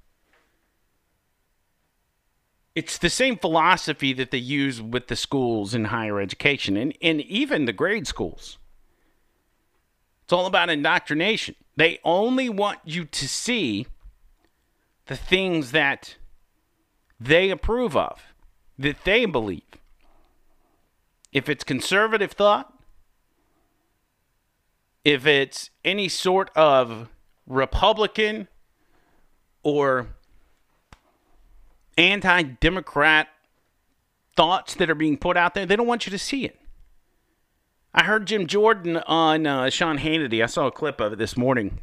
It's 2.74 2.96
the 2.96 3.10
same 3.10 3.36
philosophy 3.36 4.12
that 4.14 4.30
they 4.30 4.38
use 4.38 4.80
with 4.80 5.08
the 5.08 5.16
schools 5.16 5.74
in 5.74 5.86
higher 5.86 6.20
education 6.20 6.76
and, 6.76 6.96
and 7.02 7.20
even 7.22 7.66
the 7.66 7.72
grade 7.72 8.06
schools. 8.06 8.58
It's 10.24 10.32
all 10.32 10.46
about 10.46 10.70
indoctrination. 10.70 11.54
They 11.76 11.98
only 12.04 12.48
want 12.48 12.78
you 12.84 13.04
to 13.04 13.28
see 13.28 13.86
the 15.06 15.16
things 15.16 15.72
that 15.72 16.16
they 17.20 17.50
approve 17.50 17.96
of, 17.96 18.22
that 18.78 19.04
they 19.04 19.26
believe. 19.26 19.62
If 21.32 21.48
it's 21.48 21.64
conservative 21.64 22.32
thought, 22.32 22.72
if 25.04 25.26
it's 25.26 25.70
any 25.84 26.08
sort 26.08 26.50
of 26.56 27.08
Republican 27.46 28.48
or 29.62 30.08
anti 31.96 32.42
Democrat 32.42 33.28
thoughts 34.36 34.74
that 34.74 34.90
are 34.90 34.94
being 34.94 35.16
put 35.16 35.36
out 35.36 35.54
there, 35.54 35.66
they 35.66 35.76
don't 35.76 35.86
want 35.86 36.06
you 36.06 36.10
to 36.10 36.18
see 36.18 36.44
it. 36.44 36.58
I 37.94 38.04
heard 38.04 38.26
Jim 38.26 38.46
Jordan 38.46 38.96
on 38.98 39.46
uh, 39.46 39.68
Sean 39.68 39.98
Hannity. 39.98 40.42
I 40.42 40.46
saw 40.46 40.66
a 40.66 40.72
clip 40.72 41.00
of 41.00 41.12
it 41.12 41.18
this 41.18 41.36
morning. 41.36 41.80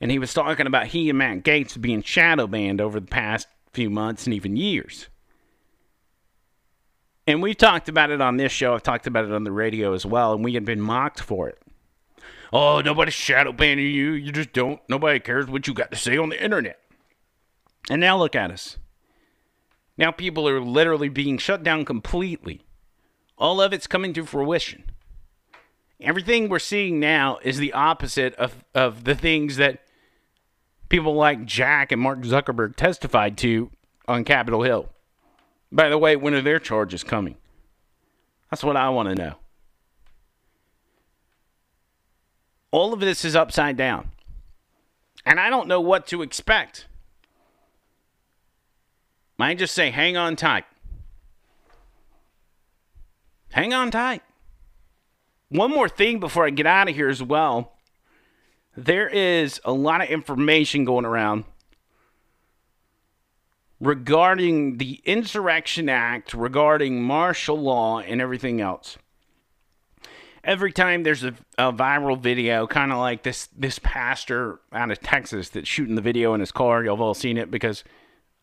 And 0.00 0.10
he 0.10 0.18
was 0.18 0.34
talking 0.34 0.66
about 0.66 0.88
he 0.88 1.08
and 1.08 1.18
Matt 1.18 1.44
Gaetz 1.44 1.80
being 1.80 2.02
shadow 2.02 2.48
banned 2.48 2.80
over 2.80 2.98
the 2.98 3.06
past 3.06 3.46
few 3.72 3.88
months 3.88 4.26
and 4.26 4.34
even 4.34 4.56
years. 4.56 5.08
And 7.24 7.40
we've 7.40 7.56
talked 7.56 7.88
about 7.88 8.10
it 8.10 8.20
on 8.20 8.36
this 8.36 8.50
show. 8.50 8.74
I've 8.74 8.82
talked 8.82 9.06
about 9.06 9.24
it 9.24 9.32
on 9.32 9.44
the 9.44 9.52
radio 9.52 9.92
as 9.92 10.04
well. 10.04 10.32
And 10.32 10.44
we 10.44 10.54
had 10.54 10.64
been 10.64 10.80
mocked 10.80 11.20
for 11.20 11.48
it. 11.48 11.58
Oh, 12.52 12.80
nobody's 12.80 13.14
shadow 13.14 13.52
banning 13.52 13.86
you. 13.86 14.10
You 14.12 14.32
just 14.32 14.52
don't. 14.52 14.80
Nobody 14.88 15.20
cares 15.20 15.46
what 15.46 15.68
you 15.68 15.72
got 15.72 15.92
to 15.92 15.96
say 15.96 16.18
on 16.18 16.30
the 16.30 16.42
internet. 16.42 16.80
And 17.90 18.00
now 18.00 18.16
look 18.16 18.34
at 18.34 18.50
us. 18.50 18.78
Now 19.96 20.10
people 20.10 20.48
are 20.48 20.60
literally 20.60 21.08
being 21.08 21.38
shut 21.38 21.62
down 21.62 21.84
completely. 21.84 22.62
All 23.38 23.60
of 23.60 23.72
it's 23.72 23.86
coming 23.86 24.12
to 24.14 24.24
fruition. 24.24 24.84
Everything 26.00 26.48
we're 26.48 26.58
seeing 26.58 26.98
now 26.98 27.38
is 27.42 27.58
the 27.58 27.72
opposite 27.72 28.34
of, 28.34 28.64
of 28.74 29.04
the 29.04 29.14
things 29.14 29.56
that 29.56 29.82
people 30.88 31.14
like 31.14 31.44
Jack 31.44 31.92
and 31.92 32.00
Mark 32.00 32.20
Zuckerberg 32.20 32.76
testified 32.76 33.36
to 33.38 33.70
on 34.08 34.24
Capitol 34.24 34.62
Hill. 34.62 34.88
By 35.70 35.88
the 35.88 35.98
way, 35.98 36.16
when 36.16 36.34
are 36.34 36.42
their 36.42 36.58
charges 36.58 37.04
coming? 37.04 37.36
That's 38.50 38.64
what 38.64 38.76
I 38.76 38.90
want 38.90 39.08
to 39.08 39.14
know. 39.14 39.36
All 42.70 42.92
of 42.92 43.00
this 43.00 43.24
is 43.24 43.36
upside 43.36 43.76
down. 43.76 44.10
And 45.24 45.38
I 45.38 45.50
don't 45.50 45.68
know 45.68 45.80
what 45.80 46.06
to 46.08 46.22
expect. 46.22 46.86
I 49.42 49.54
just 49.54 49.74
say 49.74 49.90
hang 49.90 50.16
on 50.16 50.36
tight. 50.36 50.64
Hang 53.50 53.74
on 53.74 53.90
tight. 53.90 54.22
One 55.48 55.70
more 55.70 55.88
thing 55.88 56.20
before 56.20 56.46
I 56.46 56.50
get 56.50 56.66
out 56.66 56.88
of 56.88 56.94
here 56.94 57.08
as 57.08 57.22
well. 57.22 57.74
There 58.76 59.08
is 59.08 59.60
a 59.64 59.72
lot 59.72 60.00
of 60.00 60.08
information 60.08 60.86
going 60.86 61.04
around 61.04 61.44
regarding 63.78 64.78
the 64.78 65.02
Insurrection 65.04 65.88
Act, 65.90 66.32
regarding 66.32 67.02
martial 67.02 67.60
law, 67.60 67.98
and 67.98 68.20
everything 68.20 68.60
else. 68.60 68.96
Every 70.44 70.72
time 70.72 71.02
there's 71.02 71.24
a, 71.24 71.34
a 71.58 71.72
viral 71.72 72.18
video, 72.18 72.66
kind 72.66 72.90
of 72.90 72.98
like 72.98 73.22
this 73.22 73.48
this 73.56 73.78
pastor 73.78 74.60
out 74.72 74.90
of 74.90 75.00
Texas 75.00 75.50
that's 75.50 75.68
shooting 75.68 75.94
the 75.94 76.00
video 76.00 76.32
in 76.32 76.40
his 76.40 76.50
car, 76.50 76.84
have 76.84 77.00
all 77.00 77.14
seen 77.14 77.36
it 77.36 77.50
because 77.50 77.84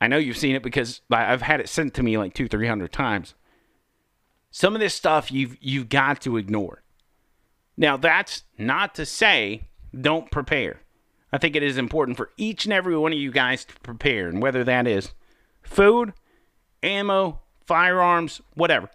I 0.02 0.08
know 0.08 0.18
you've 0.18 0.38
seen 0.38 0.56
it 0.56 0.64
because 0.64 1.02
I've 1.12 1.41
had 1.41 1.60
it 1.60 1.70
sent 1.70 1.93
to 1.95 2.04
me 2.04 2.18
like 2.18 2.34
two, 2.34 2.47
three 2.47 2.68
hundred 2.68 2.91
times. 2.91 3.36
Some 4.52 4.74
of 4.76 4.80
this 4.80 4.93
stuff 4.93 5.32
you've 5.32 5.58
you've 5.62 5.89
got 5.89 6.22
to 6.22 6.38
ignore. 6.38 6.84
Now 7.78 7.97
that's 7.97 8.43
not 8.58 8.95
to 8.95 9.06
say 9.06 9.68
don't 10.00 10.32
prepare. 10.32 10.82
I 11.32 11.38
think 11.38 11.56
it 11.56 11.64
is 11.64 11.78
important 11.78 12.18
for 12.18 12.32
each 12.38 12.66
and 12.66 12.74
every 12.74 12.97
one 12.97 13.14
of 13.14 13.20
you 13.20 13.32
guys 13.32 13.66
to 13.66 13.74
prepare, 13.82 14.28
and 14.28 14.41
whether 14.41 14.64
that 14.64 14.88
is 14.88 15.14
food, 15.62 16.14
ammo, 16.82 17.39
firearms, 17.66 18.41
whatever. 18.56 18.89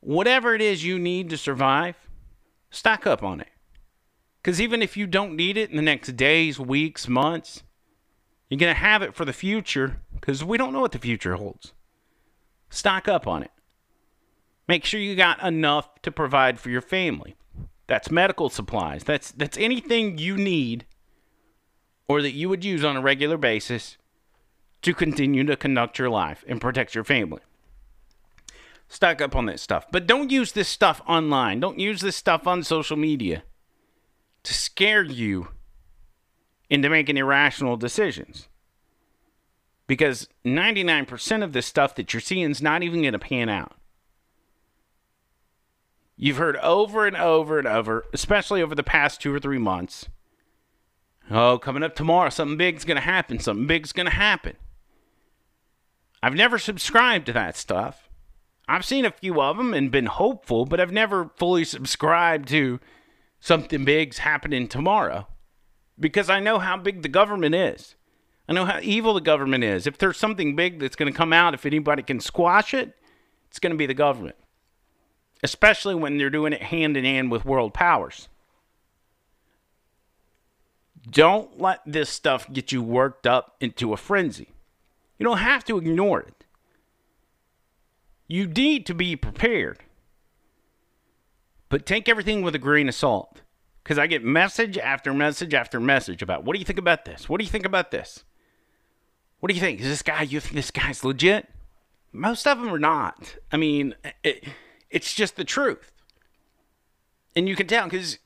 Whatever 0.00 0.54
it 0.54 0.62
is 0.62 0.84
you 0.84 0.98
need 0.98 1.30
to 1.30 1.36
survive, 1.36 1.96
stock 2.70 3.06
up 3.06 3.22
on 3.22 3.40
it. 3.40 3.48
Because 4.42 4.60
even 4.60 4.82
if 4.82 4.96
you 4.96 5.06
don't 5.06 5.36
need 5.36 5.56
it 5.56 5.70
in 5.70 5.76
the 5.76 5.82
next 5.82 6.16
days, 6.16 6.58
weeks, 6.58 7.06
months, 7.06 7.62
you're 8.48 8.58
going 8.58 8.74
to 8.74 8.80
have 8.80 9.02
it 9.02 9.14
for 9.14 9.24
the 9.24 9.32
future 9.32 10.01
because 10.22 10.44
we 10.44 10.56
don't 10.56 10.72
know 10.72 10.80
what 10.80 10.92
the 10.92 10.98
future 10.98 11.34
holds. 11.34 11.72
Stock 12.70 13.08
up 13.08 13.26
on 13.26 13.42
it. 13.42 13.50
Make 14.68 14.84
sure 14.84 15.00
you 15.00 15.16
got 15.16 15.42
enough 15.42 16.00
to 16.02 16.12
provide 16.12 16.60
for 16.60 16.70
your 16.70 16.80
family. 16.80 17.34
That's 17.88 18.10
medical 18.10 18.48
supplies. 18.48 19.02
That's 19.02 19.32
that's 19.32 19.58
anything 19.58 20.16
you 20.16 20.36
need 20.36 20.86
or 22.08 22.22
that 22.22 22.30
you 22.30 22.48
would 22.48 22.64
use 22.64 22.84
on 22.84 22.96
a 22.96 23.02
regular 23.02 23.36
basis 23.36 23.98
to 24.82 24.94
continue 24.94 25.44
to 25.44 25.56
conduct 25.56 25.98
your 25.98 26.08
life 26.08 26.44
and 26.46 26.60
protect 26.60 26.94
your 26.94 27.04
family. 27.04 27.42
Stock 28.88 29.20
up 29.20 29.34
on 29.34 29.46
that 29.46 29.58
stuff. 29.58 29.86
But 29.90 30.06
don't 30.06 30.30
use 30.30 30.52
this 30.52 30.68
stuff 30.68 31.02
online. 31.06 31.60
Don't 31.60 31.78
use 31.78 32.00
this 32.00 32.16
stuff 32.16 32.46
on 32.46 32.62
social 32.62 32.96
media 32.96 33.42
to 34.44 34.54
scare 34.54 35.02
you 35.02 35.48
into 36.70 36.88
making 36.88 37.16
irrational 37.16 37.76
decisions. 37.76 38.48
Because 39.92 40.26
99% 40.46 41.44
of 41.44 41.52
the 41.52 41.60
stuff 41.60 41.96
that 41.96 42.14
you're 42.14 42.22
seeing 42.22 42.50
is 42.50 42.62
not 42.62 42.82
even 42.82 43.02
going 43.02 43.12
to 43.12 43.18
pan 43.18 43.50
out. 43.50 43.74
You've 46.16 46.38
heard 46.38 46.56
over 46.56 47.06
and 47.06 47.14
over 47.14 47.58
and 47.58 47.68
over, 47.68 48.06
especially 48.14 48.62
over 48.62 48.74
the 48.74 48.82
past 48.82 49.20
two 49.20 49.34
or 49.34 49.38
three 49.38 49.58
months. 49.58 50.08
Oh, 51.30 51.58
coming 51.58 51.82
up 51.82 51.94
tomorrow, 51.94 52.30
something 52.30 52.56
big's 52.56 52.86
going 52.86 52.96
to 52.96 53.02
happen. 53.02 53.38
Something 53.38 53.66
big's 53.66 53.92
going 53.92 54.06
to 54.06 54.12
happen. 54.12 54.56
I've 56.22 56.36
never 56.36 56.58
subscribed 56.58 57.26
to 57.26 57.34
that 57.34 57.58
stuff. 57.58 58.08
I've 58.66 58.86
seen 58.86 59.04
a 59.04 59.10
few 59.10 59.42
of 59.42 59.58
them 59.58 59.74
and 59.74 59.90
been 59.90 60.06
hopeful, 60.06 60.64
but 60.64 60.80
I've 60.80 60.90
never 60.90 61.28
fully 61.36 61.64
subscribed 61.66 62.48
to 62.48 62.80
something 63.40 63.84
big's 63.84 64.20
happening 64.20 64.68
tomorrow 64.68 65.26
because 66.00 66.30
I 66.30 66.40
know 66.40 66.60
how 66.60 66.78
big 66.78 67.02
the 67.02 67.10
government 67.10 67.54
is. 67.54 67.94
I 68.48 68.52
know 68.52 68.64
how 68.64 68.80
evil 68.82 69.14
the 69.14 69.20
government 69.20 69.64
is. 69.64 69.86
If 69.86 69.98
there's 69.98 70.18
something 70.18 70.56
big 70.56 70.80
that's 70.80 70.96
going 70.96 71.12
to 71.12 71.16
come 71.16 71.32
out, 71.32 71.54
if 71.54 71.64
anybody 71.64 72.02
can 72.02 72.20
squash 72.20 72.74
it, 72.74 72.96
it's 73.48 73.58
going 73.58 73.70
to 73.70 73.76
be 73.76 73.86
the 73.86 73.94
government. 73.94 74.36
Especially 75.42 75.94
when 75.94 76.18
they're 76.18 76.30
doing 76.30 76.52
it 76.52 76.62
hand 76.62 76.96
in 76.96 77.04
hand 77.04 77.30
with 77.30 77.44
world 77.44 77.74
powers. 77.74 78.28
Don't 81.08 81.60
let 81.60 81.80
this 81.84 82.10
stuff 82.10 82.52
get 82.52 82.72
you 82.72 82.82
worked 82.82 83.26
up 83.26 83.56
into 83.60 83.92
a 83.92 83.96
frenzy. 83.96 84.48
You 85.18 85.24
don't 85.24 85.38
have 85.38 85.64
to 85.64 85.78
ignore 85.78 86.20
it. 86.20 86.44
You 88.28 88.46
need 88.46 88.86
to 88.86 88.94
be 88.94 89.16
prepared. 89.16 89.80
But 91.68 91.86
take 91.86 92.08
everything 92.08 92.42
with 92.42 92.54
a 92.54 92.58
grain 92.58 92.88
of 92.88 92.94
salt. 92.94 93.40
Because 93.82 93.98
I 93.98 94.06
get 94.06 94.22
message 94.22 94.78
after 94.78 95.12
message 95.12 95.54
after 95.54 95.80
message 95.80 96.22
about 96.22 96.44
what 96.44 96.54
do 96.54 96.60
you 96.60 96.64
think 96.64 96.78
about 96.78 97.04
this? 97.04 97.28
What 97.28 97.38
do 97.38 97.44
you 97.44 97.50
think 97.50 97.66
about 97.66 97.90
this? 97.90 98.24
What 99.42 99.48
do 99.48 99.56
you 99.56 99.60
think? 99.60 99.80
Is 99.80 99.88
this 99.88 100.02
guy, 100.02 100.22
you 100.22 100.38
think 100.38 100.54
this 100.54 100.70
guy's 100.70 101.02
legit? 101.02 101.48
Most 102.12 102.46
of 102.46 102.60
them 102.60 102.72
are 102.72 102.78
not. 102.78 103.34
I 103.50 103.56
mean, 103.56 103.96
it, 104.22 104.44
it's 104.88 105.12
just 105.12 105.34
the 105.34 105.42
truth. 105.42 105.90
And 107.34 107.48
you 107.48 107.56
can 107.56 107.66
tell 107.66 107.88
because 107.88 108.18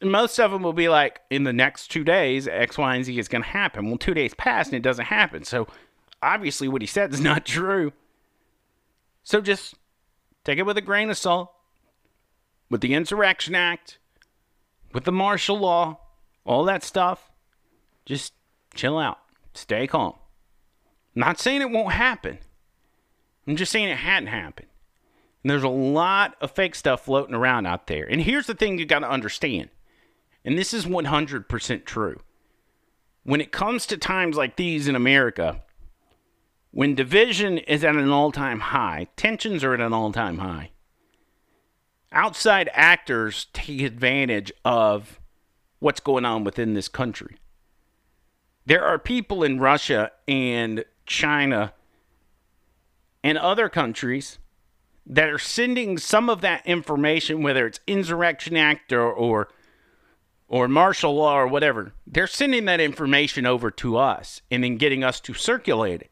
most 0.00 0.40
of 0.40 0.52
them 0.52 0.62
will 0.62 0.72
be 0.72 0.88
like, 0.88 1.20
in 1.28 1.44
the 1.44 1.52
next 1.52 1.88
two 1.88 2.02
days, 2.02 2.48
X, 2.48 2.78
Y, 2.78 2.96
and 2.96 3.04
Z 3.04 3.18
is 3.18 3.28
going 3.28 3.42
to 3.42 3.48
happen. 3.50 3.88
Well, 3.88 3.98
two 3.98 4.14
days 4.14 4.32
pass 4.32 4.68
and 4.68 4.74
it 4.74 4.80
doesn't 4.80 5.04
happen. 5.04 5.44
So 5.44 5.66
obviously, 6.22 6.66
what 6.66 6.80
he 6.80 6.86
said 6.86 7.12
is 7.12 7.20
not 7.20 7.44
true. 7.44 7.92
So 9.22 9.42
just 9.42 9.74
take 10.44 10.58
it 10.58 10.64
with 10.64 10.78
a 10.78 10.80
grain 10.80 11.10
of 11.10 11.18
salt. 11.18 11.52
With 12.70 12.80
the 12.80 12.94
Insurrection 12.94 13.54
Act, 13.54 13.98
with 14.94 15.04
the 15.04 15.12
martial 15.12 15.58
law, 15.58 16.00
all 16.46 16.64
that 16.64 16.82
stuff, 16.82 17.30
just 18.06 18.32
chill 18.74 18.96
out. 18.98 19.18
Stay 19.56 19.86
calm. 19.86 20.14
I'm 21.14 21.20
not 21.20 21.40
saying 21.40 21.62
it 21.62 21.70
won't 21.70 21.92
happen. 21.92 22.38
I'm 23.46 23.56
just 23.56 23.72
saying 23.72 23.88
it 23.88 23.98
hadn't 23.98 24.28
happened. 24.28 24.68
And 25.42 25.50
there's 25.50 25.62
a 25.62 25.68
lot 25.68 26.34
of 26.40 26.50
fake 26.50 26.74
stuff 26.74 27.04
floating 27.04 27.34
around 27.34 27.66
out 27.66 27.86
there. 27.86 28.04
And 28.04 28.20
here's 28.20 28.46
the 28.46 28.54
thing 28.54 28.78
you 28.78 28.84
got 28.86 28.98
to 29.00 29.10
understand. 29.10 29.70
And 30.44 30.58
this 30.58 30.74
is 30.74 30.86
100% 30.86 31.84
true. 31.84 32.20
When 33.22 33.40
it 33.40 33.52
comes 33.52 33.86
to 33.86 33.96
times 33.96 34.36
like 34.36 34.56
these 34.56 34.88
in 34.88 34.96
America, 34.96 35.62
When 36.70 36.94
division 36.94 37.56
is 37.56 37.84
at 37.84 37.96
an 37.96 38.10
all 38.10 38.32
time 38.32 38.60
high, 38.60 39.06
tensions 39.16 39.64
are 39.64 39.72
at 39.72 39.80
an 39.80 39.94
all 39.94 40.12
time 40.12 40.38
high. 40.38 40.72
Outside 42.12 42.68
actors 42.74 43.46
take 43.52 43.80
advantage 43.80 44.52
of 44.64 45.18
what's 45.78 46.00
going 46.00 46.24
on 46.26 46.44
within 46.44 46.74
this 46.74 46.88
country. 46.88 47.36
There 48.66 48.84
are 48.84 48.98
people 48.98 49.42
in 49.42 49.60
Russia 49.60 50.10
and 50.26 50.84
China 51.06 51.72
and 53.22 53.38
other 53.38 53.68
countries 53.68 54.38
that 55.06 55.28
are 55.28 55.38
sending 55.38 55.98
some 55.98 56.28
of 56.28 56.40
that 56.40 56.66
information, 56.66 57.42
whether 57.42 57.66
it's 57.66 57.80
Insurrection 57.86 58.56
Act 58.56 58.92
or, 58.92 59.10
or 59.10 59.48
or 60.48 60.68
martial 60.68 61.14
law 61.14 61.38
or 61.38 61.46
whatever, 61.46 61.92
they're 62.06 62.26
sending 62.26 62.66
that 62.66 62.80
information 62.80 63.46
over 63.46 63.70
to 63.70 63.96
us 63.96 64.42
and 64.50 64.62
then 64.62 64.76
getting 64.76 65.02
us 65.02 65.20
to 65.20 65.34
circulate 65.34 66.02
it 66.02 66.10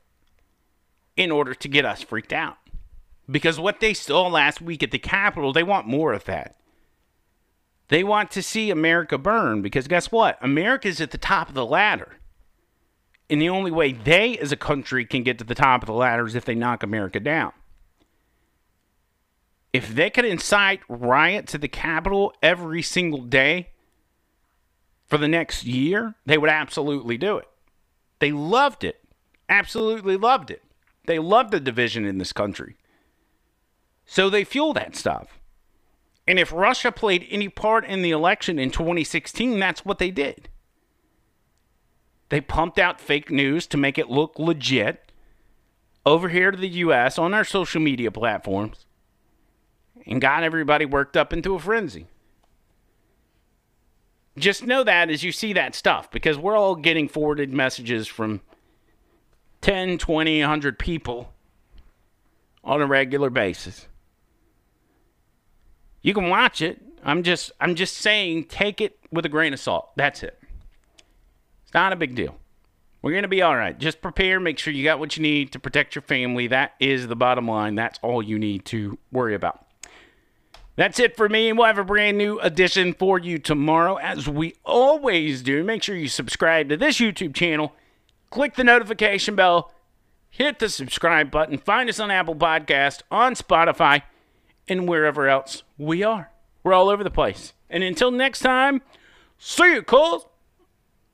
in 1.16 1.30
order 1.30 1.54
to 1.54 1.68
get 1.68 1.84
us 1.84 2.02
freaked 2.02 2.32
out. 2.32 2.56
Because 3.30 3.60
what 3.60 3.80
they 3.80 3.94
saw 3.94 4.26
last 4.26 4.60
week 4.60 4.82
at 4.82 4.90
the 4.90 4.98
Capitol, 4.98 5.52
they 5.52 5.62
want 5.62 5.86
more 5.86 6.12
of 6.12 6.24
that. 6.24 6.56
They 7.88 8.02
want 8.02 8.30
to 8.32 8.42
see 8.42 8.70
America 8.70 9.16
burn 9.18 9.62
because 9.62 9.86
guess 9.86 10.10
what? 10.10 10.38
America's 10.42 11.00
at 11.00 11.10
the 11.10 11.18
top 11.18 11.48
of 11.48 11.54
the 11.54 11.66
ladder. 11.66 12.16
And 13.30 13.40
the 13.40 13.48
only 13.48 13.70
way 13.70 13.92
they 13.92 14.36
as 14.38 14.52
a 14.52 14.56
country 14.56 15.04
can 15.04 15.22
get 15.22 15.38
to 15.38 15.44
the 15.44 15.54
top 15.54 15.82
of 15.82 15.86
the 15.86 15.92
ladder 15.92 16.26
is 16.26 16.34
if 16.34 16.44
they 16.44 16.54
knock 16.54 16.82
America 16.82 17.20
down. 17.20 17.52
If 19.72 19.92
they 19.92 20.10
could 20.10 20.24
incite 20.24 20.80
riots 20.88 21.54
at 21.54 21.60
the 21.60 21.68
Capitol 21.68 22.32
every 22.42 22.82
single 22.82 23.22
day 23.22 23.70
for 25.06 25.18
the 25.18 25.26
next 25.26 25.64
year, 25.64 26.14
they 26.26 26.38
would 26.38 26.50
absolutely 26.50 27.18
do 27.18 27.38
it. 27.38 27.48
They 28.20 28.30
loved 28.30 28.84
it. 28.84 29.00
Absolutely 29.48 30.16
loved 30.16 30.50
it. 30.50 30.62
They 31.06 31.18
loved 31.18 31.50
the 31.50 31.60
division 31.60 32.04
in 32.04 32.18
this 32.18 32.32
country. 32.32 32.76
So 34.06 34.30
they 34.30 34.44
fuel 34.44 34.72
that 34.74 34.96
stuff. 34.96 35.40
And 36.26 36.38
if 36.38 36.52
Russia 36.52 36.90
played 36.90 37.26
any 37.28 37.48
part 37.48 37.84
in 37.84 38.02
the 38.02 38.10
election 38.10 38.58
in 38.58 38.70
2016, 38.70 39.58
that's 39.58 39.84
what 39.84 39.98
they 39.98 40.10
did. 40.10 40.48
They 42.34 42.40
pumped 42.40 42.80
out 42.80 43.00
fake 43.00 43.30
news 43.30 43.64
to 43.68 43.76
make 43.76 43.96
it 43.96 44.10
look 44.10 44.40
legit 44.40 45.12
over 46.04 46.28
here 46.28 46.50
to 46.50 46.58
the 46.58 46.68
US 46.68 47.16
on 47.16 47.32
our 47.32 47.44
social 47.44 47.80
media 47.80 48.10
platforms 48.10 48.86
and 50.04 50.20
got 50.20 50.42
everybody 50.42 50.84
worked 50.84 51.16
up 51.16 51.32
into 51.32 51.54
a 51.54 51.60
frenzy. 51.60 52.08
Just 54.36 54.66
know 54.66 54.82
that 54.82 55.10
as 55.10 55.22
you 55.22 55.30
see 55.30 55.52
that 55.52 55.76
stuff 55.76 56.10
because 56.10 56.36
we're 56.36 56.56
all 56.56 56.74
getting 56.74 57.06
forwarded 57.06 57.52
messages 57.52 58.08
from 58.08 58.40
10, 59.60 59.98
20, 59.98 60.40
100 60.40 60.76
people 60.76 61.32
on 62.64 62.82
a 62.82 62.86
regular 62.86 63.30
basis. 63.30 63.86
You 66.02 66.12
can 66.12 66.28
watch 66.28 66.60
it. 66.60 66.82
I'm 67.04 67.22
just 67.22 67.52
I'm 67.60 67.76
just 67.76 67.96
saying 67.96 68.46
take 68.46 68.80
it 68.80 68.98
with 69.12 69.24
a 69.24 69.28
grain 69.28 69.52
of 69.52 69.60
salt. 69.60 69.92
That's 69.94 70.24
it. 70.24 70.36
Not 71.74 71.92
a 71.92 71.96
big 71.96 72.14
deal. 72.14 72.36
We're 73.02 73.10
going 73.10 73.22
to 73.22 73.28
be 73.28 73.42
all 73.42 73.54
right. 73.54 73.78
Just 73.78 74.00
prepare, 74.00 74.40
make 74.40 74.58
sure 74.58 74.72
you 74.72 74.84
got 74.84 74.98
what 74.98 75.16
you 75.16 75.22
need 75.22 75.52
to 75.52 75.58
protect 75.58 75.94
your 75.94 76.02
family. 76.02 76.46
That 76.46 76.72
is 76.80 77.06
the 77.06 77.16
bottom 77.16 77.46
line. 77.46 77.74
That's 77.74 77.98
all 78.00 78.22
you 78.22 78.38
need 78.38 78.64
to 78.66 78.98
worry 79.12 79.34
about. 79.34 79.66
That's 80.76 80.98
it 80.98 81.16
for 81.16 81.28
me, 81.28 81.52
we'll 81.52 81.66
have 81.66 81.78
a 81.78 81.84
brand 81.84 82.18
new 82.18 82.40
edition 82.40 82.94
for 82.94 83.18
you 83.18 83.38
tomorrow, 83.38 83.94
as 83.94 84.28
we 84.28 84.54
always 84.64 85.40
do. 85.42 85.62
Make 85.62 85.84
sure 85.84 85.94
you 85.94 86.08
subscribe 86.08 86.68
to 86.70 86.76
this 86.76 86.98
YouTube 86.98 87.32
channel, 87.32 87.74
click 88.30 88.56
the 88.56 88.64
notification 88.64 89.36
bell, 89.36 89.72
hit 90.30 90.58
the 90.58 90.68
subscribe 90.68 91.30
button, 91.30 91.58
find 91.58 91.88
us 91.88 92.00
on 92.00 92.10
Apple 92.10 92.34
Podcast, 92.34 93.02
on 93.08 93.36
Spotify, 93.36 94.02
and 94.66 94.88
wherever 94.88 95.28
else 95.28 95.62
we 95.78 96.02
are. 96.02 96.32
We're 96.64 96.72
all 96.72 96.88
over 96.88 97.04
the 97.04 97.10
place. 97.10 97.52
And 97.70 97.84
until 97.84 98.10
next 98.10 98.40
time, 98.40 98.82
see 99.38 99.74
you, 99.74 99.82
Coles. 99.82 100.26